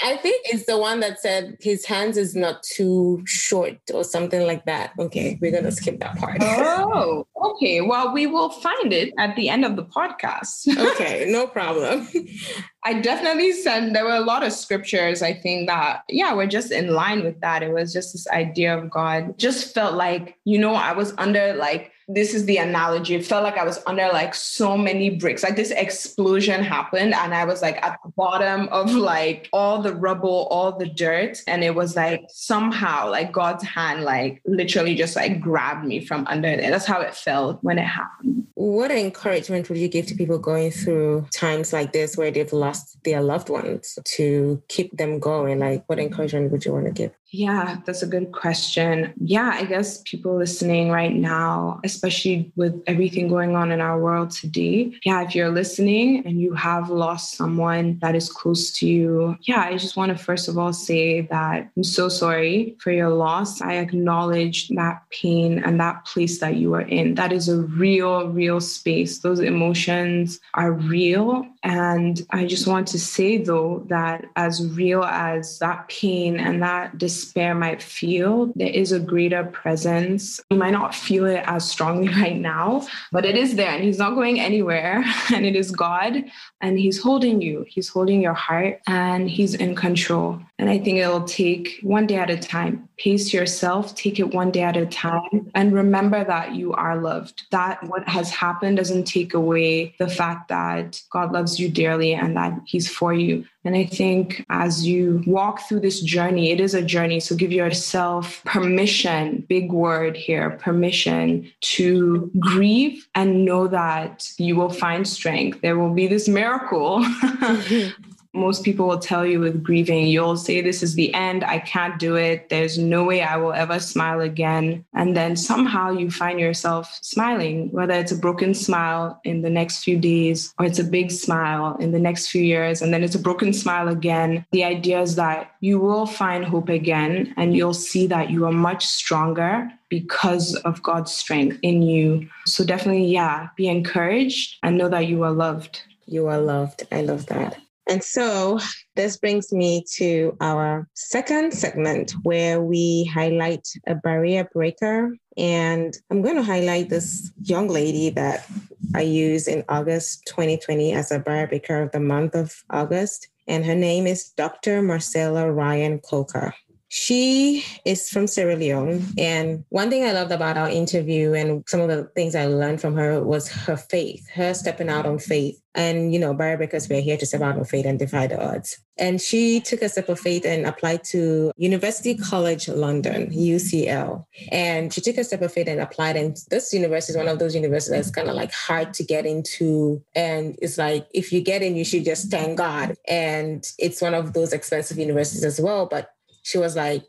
I 0.00 0.16
think 0.16 0.46
it's 0.46 0.66
the 0.66 0.78
one 0.78 1.00
that 1.00 1.20
said 1.20 1.56
his 1.60 1.84
hands 1.84 2.16
is 2.16 2.36
not 2.36 2.62
too 2.62 3.22
short 3.26 3.78
or 3.92 4.04
something 4.04 4.46
like 4.46 4.64
that. 4.66 4.92
Okay, 4.98 5.38
we're 5.40 5.50
gonna 5.50 5.72
skip 5.72 5.98
that 6.00 6.16
part. 6.16 6.38
Oh, 6.40 7.26
okay. 7.36 7.80
Well, 7.80 8.12
we 8.12 8.26
will 8.26 8.50
find 8.50 8.92
it 8.92 9.12
at 9.18 9.34
the 9.34 9.48
end 9.48 9.64
of 9.64 9.74
the 9.76 9.84
podcast. 9.84 10.68
okay, 10.92 11.26
no 11.28 11.46
problem. 11.46 12.08
I 12.88 12.94
definitely 12.94 13.52
said 13.52 13.94
there 13.94 14.06
were 14.06 14.12
a 14.12 14.20
lot 14.20 14.42
of 14.42 14.50
scriptures. 14.50 15.20
I 15.20 15.34
think 15.34 15.68
that, 15.68 16.04
yeah, 16.08 16.34
we're 16.34 16.46
just 16.46 16.72
in 16.72 16.94
line 16.94 17.22
with 17.22 17.38
that. 17.42 17.62
It 17.62 17.70
was 17.70 17.92
just 17.92 18.14
this 18.14 18.26
idea 18.28 18.78
of 18.78 18.88
God. 18.88 19.38
Just 19.38 19.74
felt 19.74 19.94
like, 19.94 20.38
you 20.46 20.58
know, 20.58 20.74
I 20.74 20.92
was 20.92 21.12
under 21.18 21.52
like 21.52 21.92
this 22.08 22.32
is 22.32 22.46
the 22.46 22.56
analogy. 22.56 23.14
It 23.14 23.26
felt 23.26 23.44
like 23.44 23.58
I 23.58 23.64
was 23.64 23.80
under 23.86 24.08
like 24.08 24.34
so 24.34 24.78
many 24.78 25.10
bricks. 25.10 25.42
Like 25.42 25.56
this 25.56 25.70
explosion 25.70 26.64
happened, 26.64 27.14
and 27.14 27.34
I 27.34 27.44
was 27.44 27.60
like 27.60 27.76
at 27.84 27.98
the 28.02 28.10
bottom 28.12 28.68
of 28.68 28.94
like 28.94 29.48
all 29.52 29.82
the 29.82 29.94
rubble, 29.94 30.48
all 30.50 30.72
the 30.72 30.86
dirt. 30.86 31.42
And 31.46 31.62
it 31.62 31.74
was 31.74 31.96
like 31.96 32.24
somehow 32.30 33.10
like 33.10 33.30
God's 33.30 33.64
hand, 33.64 34.04
like 34.04 34.40
literally 34.46 34.94
just 34.94 35.16
like 35.16 35.40
grabbed 35.40 35.84
me 35.84 36.04
from 36.04 36.26
under 36.28 36.56
there. 36.56 36.70
That's 36.70 36.86
how 36.86 37.00
it 37.00 37.14
felt 37.14 37.62
when 37.62 37.78
it 37.78 37.84
happened. 37.84 38.46
What 38.54 38.90
encouragement 38.90 39.68
would 39.68 39.78
you 39.78 39.88
give 39.88 40.06
to 40.06 40.14
people 40.14 40.38
going 40.38 40.70
through 40.70 41.28
times 41.32 41.72
like 41.72 41.92
this 41.92 42.16
where 42.16 42.30
they've 42.30 42.52
lost 42.52 42.96
their 43.04 43.20
loved 43.20 43.50
ones 43.50 43.98
to 44.02 44.62
keep 44.68 44.96
them 44.96 45.20
going? 45.20 45.60
Like, 45.60 45.84
what 45.88 45.98
encouragement 45.98 46.50
would 46.50 46.64
you 46.64 46.72
want 46.72 46.86
to 46.86 46.92
give? 46.92 47.12
Yeah, 47.30 47.76
that's 47.84 48.02
a 48.02 48.06
good 48.06 48.32
question. 48.32 49.12
Yeah, 49.20 49.50
I 49.54 49.64
guess 49.64 50.00
people 50.02 50.36
listening 50.36 50.90
right 50.90 51.14
now, 51.14 51.78
especially 51.84 52.50
with 52.56 52.82
everything 52.86 53.28
going 53.28 53.54
on 53.54 53.70
in 53.70 53.82
our 53.82 54.00
world 54.00 54.30
today, 54.30 54.94
yeah, 55.04 55.22
if 55.22 55.34
you're 55.34 55.50
listening 55.50 56.24
and 56.24 56.40
you 56.40 56.54
have 56.54 56.88
lost 56.88 57.36
someone 57.36 57.98
that 58.00 58.14
is 58.14 58.30
close 58.30 58.72
to 58.72 58.86
you, 58.86 59.36
yeah, 59.42 59.60
I 59.60 59.76
just 59.76 59.94
want 59.94 60.16
to 60.16 60.16
first 60.16 60.48
of 60.48 60.56
all 60.56 60.72
say 60.72 61.22
that 61.22 61.70
I'm 61.76 61.84
so 61.84 62.08
sorry 62.08 62.76
for 62.80 62.92
your 62.92 63.10
loss. 63.10 63.60
I 63.60 63.74
acknowledge 63.74 64.68
that 64.68 65.02
pain 65.10 65.58
and 65.58 65.78
that 65.80 66.06
place 66.06 66.40
that 66.40 66.56
you 66.56 66.72
are 66.74 66.80
in. 66.80 67.14
That 67.16 67.32
is 67.32 67.50
a 67.50 67.58
real, 67.58 68.28
real 68.28 68.60
space. 68.60 69.18
Those 69.18 69.40
emotions 69.40 70.40
are 70.54 70.72
real. 70.72 71.46
And 71.62 72.20
I 72.30 72.46
just 72.46 72.66
want 72.66 72.88
to 72.88 72.98
say, 72.98 73.38
though, 73.38 73.84
that 73.88 74.24
as 74.36 74.66
real 74.66 75.02
as 75.04 75.58
that 75.58 75.88
pain 75.88 76.38
and 76.38 76.62
that 76.62 76.98
despair 76.98 77.54
might 77.54 77.82
feel, 77.82 78.52
there 78.54 78.70
is 78.70 78.92
a 78.92 79.00
greater 79.00 79.44
presence. 79.44 80.40
You 80.50 80.56
might 80.56 80.72
not 80.72 80.94
feel 80.94 81.26
it 81.26 81.42
as 81.46 81.68
strongly 81.68 82.08
right 82.22 82.36
now, 82.36 82.86
but 83.12 83.24
it 83.24 83.36
is 83.36 83.56
there 83.56 83.70
and 83.70 83.84
He's 83.84 83.98
not 83.98 84.14
going 84.14 84.40
anywhere. 84.40 85.04
And 85.34 85.44
it 85.44 85.54
is 85.54 85.70
God 85.70 86.24
and 86.60 86.78
He's 86.78 87.02
holding 87.02 87.42
you, 87.42 87.64
He's 87.68 87.88
holding 87.88 88.22
your 88.22 88.34
heart 88.34 88.80
and 88.86 89.28
He's 89.28 89.54
in 89.54 89.74
control. 89.74 90.40
And 90.58 90.70
I 90.70 90.78
think 90.78 90.98
it'll 90.98 91.24
take 91.24 91.78
one 91.82 92.06
day 92.06 92.16
at 92.16 92.30
a 92.30 92.38
time. 92.38 92.87
Pace 92.98 93.32
yourself, 93.32 93.94
take 93.94 94.18
it 94.18 94.34
one 94.34 94.50
day 94.50 94.62
at 94.62 94.76
a 94.76 94.86
time, 94.86 95.50
and 95.54 95.72
remember 95.72 96.24
that 96.24 96.54
you 96.54 96.72
are 96.72 97.00
loved. 97.00 97.44
That 97.50 97.82
what 97.84 98.08
has 98.08 98.30
happened 98.30 98.76
doesn't 98.76 99.04
take 99.04 99.34
away 99.34 99.94
the 99.98 100.08
fact 100.08 100.48
that 100.48 101.00
God 101.10 101.32
loves 101.32 101.60
you 101.60 101.68
dearly 101.68 102.12
and 102.14 102.36
that 102.36 102.58
He's 102.66 102.88
for 102.90 103.14
you. 103.14 103.44
And 103.64 103.76
I 103.76 103.84
think 103.84 104.46
as 104.48 104.86
you 104.86 105.22
walk 105.26 105.60
through 105.60 105.80
this 105.80 106.00
journey, 106.00 106.52
it 106.52 106.60
is 106.60 106.74
a 106.74 106.82
journey. 106.82 107.20
So 107.20 107.36
give 107.36 107.52
yourself 107.52 108.42
permission, 108.44 109.44
big 109.48 109.70
word 109.72 110.16
here, 110.16 110.50
permission 110.50 111.52
to 111.76 112.30
grieve 112.38 113.06
and 113.14 113.44
know 113.44 113.68
that 113.68 114.30
you 114.38 114.56
will 114.56 114.70
find 114.70 115.06
strength. 115.06 115.60
There 115.60 115.78
will 115.78 115.92
be 115.92 116.06
this 116.06 116.28
miracle 116.28 117.04
most 118.34 118.64
people 118.64 118.86
will 118.86 118.98
tell 118.98 119.24
you 119.24 119.40
with 119.40 119.62
grieving, 119.62 120.06
you'll 120.06 120.36
say, 120.36 120.60
This 120.60 120.82
is 120.82 120.94
the 120.94 121.12
end. 121.14 121.44
I 121.44 121.58
can't 121.58 121.98
do 121.98 122.16
it. 122.16 122.48
There's 122.48 122.78
no 122.78 123.04
way 123.04 123.22
I 123.22 123.36
will 123.36 123.52
ever 123.52 123.80
smile 123.80 124.20
again. 124.20 124.84
And 124.94 125.16
then 125.16 125.36
somehow 125.36 125.90
you 125.90 126.10
find 126.10 126.38
yourself 126.38 126.98
smiling, 127.02 127.70
whether 127.72 127.94
it's 127.94 128.12
a 128.12 128.16
broken 128.16 128.54
smile 128.54 129.20
in 129.24 129.42
the 129.42 129.50
next 129.50 129.82
few 129.82 129.98
days 129.98 130.52
or 130.58 130.66
it's 130.66 130.78
a 130.78 130.84
big 130.84 131.10
smile 131.10 131.76
in 131.80 131.92
the 131.92 131.98
next 131.98 132.28
few 132.28 132.42
years, 132.42 132.82
and 132.82 132.92
then 132.92 133.02
it's 133.02 133.14
a 133.14 133.18
broken 133.20 133.52
smile 133.52 133.88
again. 133.88 134.44
The 134.52 134.64
idea 134.64 135.00
is 135.00 135.16
that 135.16 135.52
you 135.60 135.80
will 135.80 136.06
find 136.06 136.44
hope 136.44 136.68
again 136.68 137.34
and 137.36 137.56
you'll 137.56 137.74
see 137.74 138.06
that 138.08 138.30
you 138.30 138.46
are 138.46 138.52
much 138.52 138.86
stronger 138.86 139.70
because 139.88 140.54
of 140.56 140.82
God's 140.82 141.12
strength 141.12 141.58
in 141.62 141.82
you. 141.82 142.28
So 142.46 142.64
definitely, 142.64 143.06
yeah, 143.06 143.48
be 143.56 143.68
encouraged 143.68 144.56
and 144.62 144.76
know 144.76 144.88
that 144.88 145.06
you 145.06 145.22
are 145.24 145.32
loved. 145.32 145.82
You 146.06 146.26
are 146.26 146.38
loved. 146.38 146.86
I 146.92 147.02
love 147.02 147.26
that. 147.26 147.58
And 147.88 148.04
so 148.04 148.60
this 148.96 149.16
brings 149.16 149.50
me 149.50 149.82
to 149.94 150.36
our 150.42 150.86
second 150.94 151.54
segment 151.54 152.12
where 152.22 152.60
we 152.60 153.04
highlight 153.04 153.66
a 153.86 153.94
barrier 153.94 154.44
breaker. 154.52 155.16
And 155.38 155.96
I'm 156.10 156.20
going 156.20 156.36
to 156.36 156.42
highlight 156.42 156.90
this 156.90 157.32
young 157.42 157.68
lady 157.68 158.10
that 158.10 158.46
I 158.94 159.02
used 159.02 159.48
in 159.48 159.64
August 159.70 160.26
2020 160.26 160.92
as 160.92 161.10
a 161.10 161.18
barrier 161.18 161.46
breaker 161.46 161.82
of 161.82 161.92
the 161.92 162.00
month 162.00 162.34
of 162.34 162.62
August. 162.68 163.28
And 163.46 163.64
her 163.64 163.74
name 163.74 164.06
is 164.06 164.28
Dr. 164.30 164.82
Marcella 164.82 165.50
Ryan 165.50 165.98
Coker. 166.00 166.54
She 166.88 167.64
is 167.84 168.08
from 168.08 168.26
Sierra 168.26 168.56
Leone. 168.56 169.04
And 169.18 169.64
one 169.68 169.90
thing 169.90 170.04
I 170.04 170.12
loved 170.12 170.32
about 170.32 170.56
our 170.56 170.70
interview 170.70 171.34
and 171.34 171.62
some 171.66 171.80
of 171.80 171.88
the 171.88 172.04
things 172.14 172.34
I 172.34 172.46
learned 172.46 172.80
from 172.80 172.96
her 172.96 173.22
was 173.22 173.48
her 173.48 173.76
faith, 173.76 174.28
her 174.30 174.54
stepping 174.54 174.88
out 174.88 175.06
on 175.06 175.18
faith. 175.18 175.60
And, 175.74 176.12
you 176.12 176.18
know, 176.18 176.34
barrier 176.34 176.56
breakers, 176.56 176.88
we're 176.88 177.02
here 177.02 177.18
to 177.18 177.26
step 177.26 177.42
out 177.42 177.56
on 177.56 177.64
faith 177.64 177.86
and 177.86 177.98
defy 177.98 178.26
the 178.26 178.42
odds. 178.42 178.78
And 178.96 179.20
she 179.20 179.60
took 179.60 179.80
a 179.82 179.88
step 179.88 180.08
of 180.08 180.18
faith 180.18 180.44
and 180.44 180.66
applied 180.66 181.04
to 181.04 181.52
University 181.56 182.16
College 182.16 182.68
London, 182.68 183.30
UCL. 183.30 184.24
And 184.50 184.92
she 184.92 185.00
took 185.00 185.18
a 185.18 185.24
step 185.24 185.42
of 185.42 185.52
faith 185.52 185.68
and 185.68 185.80
applied. 185.80 186.16
And 186.16 186.36
this 186.50 186.72
university 186.72 187.12
is 187.12 187.16
one 187.16 187.28
of 187.28 187.38
those 187.38 187.54
universities 187.54 187.94
that's 187.94 188.10
kind 188.10 188.28
of 188.28 188.34
like 188.34 188.50
hard 188.50 188.92
to 188.94 189.04
get 189.04 189.24
into. 189.24 190.02
And 190.16 190.58
it's 190.60 190.78
like, 190.78 191.06
if 191.14 191.32
you 191.32 191.42
get 191.42 191.62
in, 191.62 191.76
you 191.76 191.84
should 191.84 192.04
just 192.04 192.28
thank 192.28 192.58
God. 192.58 192.96
And 193.06 193.64
it's 193.78 194.02
one 194.02 194.14
of 194.14 194.32
those 194.32 194.52
expensive 194.52 194.98
universities 194.98 195.44
as 195.44 195.60
well. 195.60 195.86
But 195.86 196.10
she 196.42 196.58
was 196.58 196.76
like, 196.76 197.04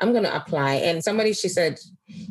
I'm 0.00 0.12
going 0.12 0.24
to 0.24 0.36
apply. 0.36 0.74
And 0.74 1.02
somebody, 1.02 1.32
she 1.32 1.48
said 1.48 1.78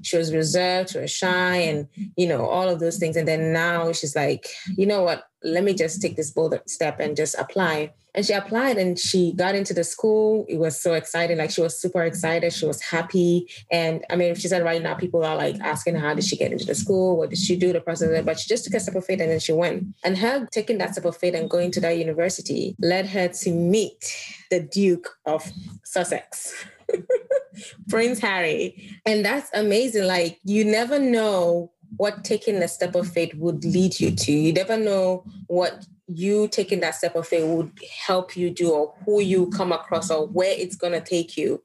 she 0.04 0.18
was 0.18 0.34
reserved, 0.34 0.92
she 0.92 1.00
was 1.00 1.12
shy, 1.12 1.56
and, 1.58 1.88
you 2.16 2.28
know, 2.28 2.46
all 2.46 2.70
of 2.70 2.80
those 2.80 2.98
things. 2.98 3.16
And 3.16 3.28
then 3.28 3.52
now 3.54 3.92
she's 3.92 4.16
like, 4.16 4.48
you 4.78 4.86
know 4.86 5.04
what? 5.04 5.24
Let 5.44 5.64
me 5.64 5.74
just 5.74 6.02
take 6.02 6.16
this 6.16 6.32
bold 6.32 6.60
step 6.68 7.00
and 7.00 7.16
just 7.16 7.36
apply. 7.38 7.94
And 8.14 8.26
she 8.26 8.34
applied 8.34 8.78
and 8.78 9.00
she 9.00 9.34
got 9.34 9.56
into 9.56 9.74
the 9.74 9.84
school. 9.84 10.46
It 10.50 10.58
was 10.58 10.80
so 10.80 10.94
exciting. 10.94 11.38
Like 11.38 11.52
she 11.52 11.62
was 11.62 11.80
super 11.80 12.04
excited. 12.04 12.52
She 12.52 12.66
was 12.66 12.82
happy. 12.82 13.50
And 13.72 14.04
I 14.10 14.16
mean, 14.16 14.36
she 14.36 14.48
said 14.48 14.64
right 14.64 14.82
now 14.82 14.96
people 14.96 15.24
are 15.24 15.36
like 15.36 15.60
asking 15.62 15.96
how 15.96 16.14
did 16.14 16.26
she 16.26 16.36
get 16.36 16.52
into 16.52 16.66
the 16.66 16.76
school? 16.76 17.18
What 17.18 17.30
did 17.30 17.40
she 17.40 17.56
do? 17.56 17.72
The 17.72 17.82
process. 17.82 18.24
But 18.26 18.40
she 18.40 18.50
just 18.50 18.66
took 18.66 18.74
a 18.74 18.80
step 18.80 18.96
of 18.96 19.06
faith 19.06 19.22
and 19.22 19.32
then 19.32 19.40
she 19.40 19.54
went. 19.54 19.88
And 20.04 20.18
her 20.18 20.48
taking 20.52 20.78
that 20.80 20.94
step 20.94 21.06
of 21.06 21.16
faith 21.16 21.36
and 21.36 21.50
going 21.50 21.72
to 21.72 21.80
that 21.82 21.98
university 21.98 22.76
led 22.80 23.08
her 23.08 23.30
to 23.30 23.52
meet 23.52 24.14
the 24.50 24.60
Duke 24.60 25.18
of 25.26 25.50
Sussex. 25.84 26.66
Prince 27.90 28.20
Harry. 28.20 29.00
And 29.06 29.24
that's 29.24 29.50
amazing. 29.54 30.06
Like, 30.06 30.40
you 30.44 30.66
never 30.66 31.00
know 31.00 31.72
what 31.98 32.24
taking 32.24 32.56
a 32.58 32.68
step 32.68 32.96
of 32.96 33.08
faith 33.08 33.34
would 33.36 33.64
lead 33.64 34.00
you 34.00 34.12
to. 34.12 34.32
You 34.32 34.54
never 34.54 34.78
know 34.78 35.24
what 35.48 35.86
you 36.16 36.48
taking 36.48 36.80
that 36.82 36.96
step 36.96 37.16
of 37.16 37.28
faith 37.28 37.46
would 37.46 37.72
help 38.06 38.36
you 38.36 38.50
do 38.50 38.72
or 38.72 38.94
who 39.06 39.22
you 39.22 39.50
come 39.50 39.72
across 39.72 40.12
or 40.12 40.28
where 40.28 40.54
it's 40.58 40.76
going 40.76 40.94
to 40.94 41.02
take 41.02 41.38
you. 41.38 41.62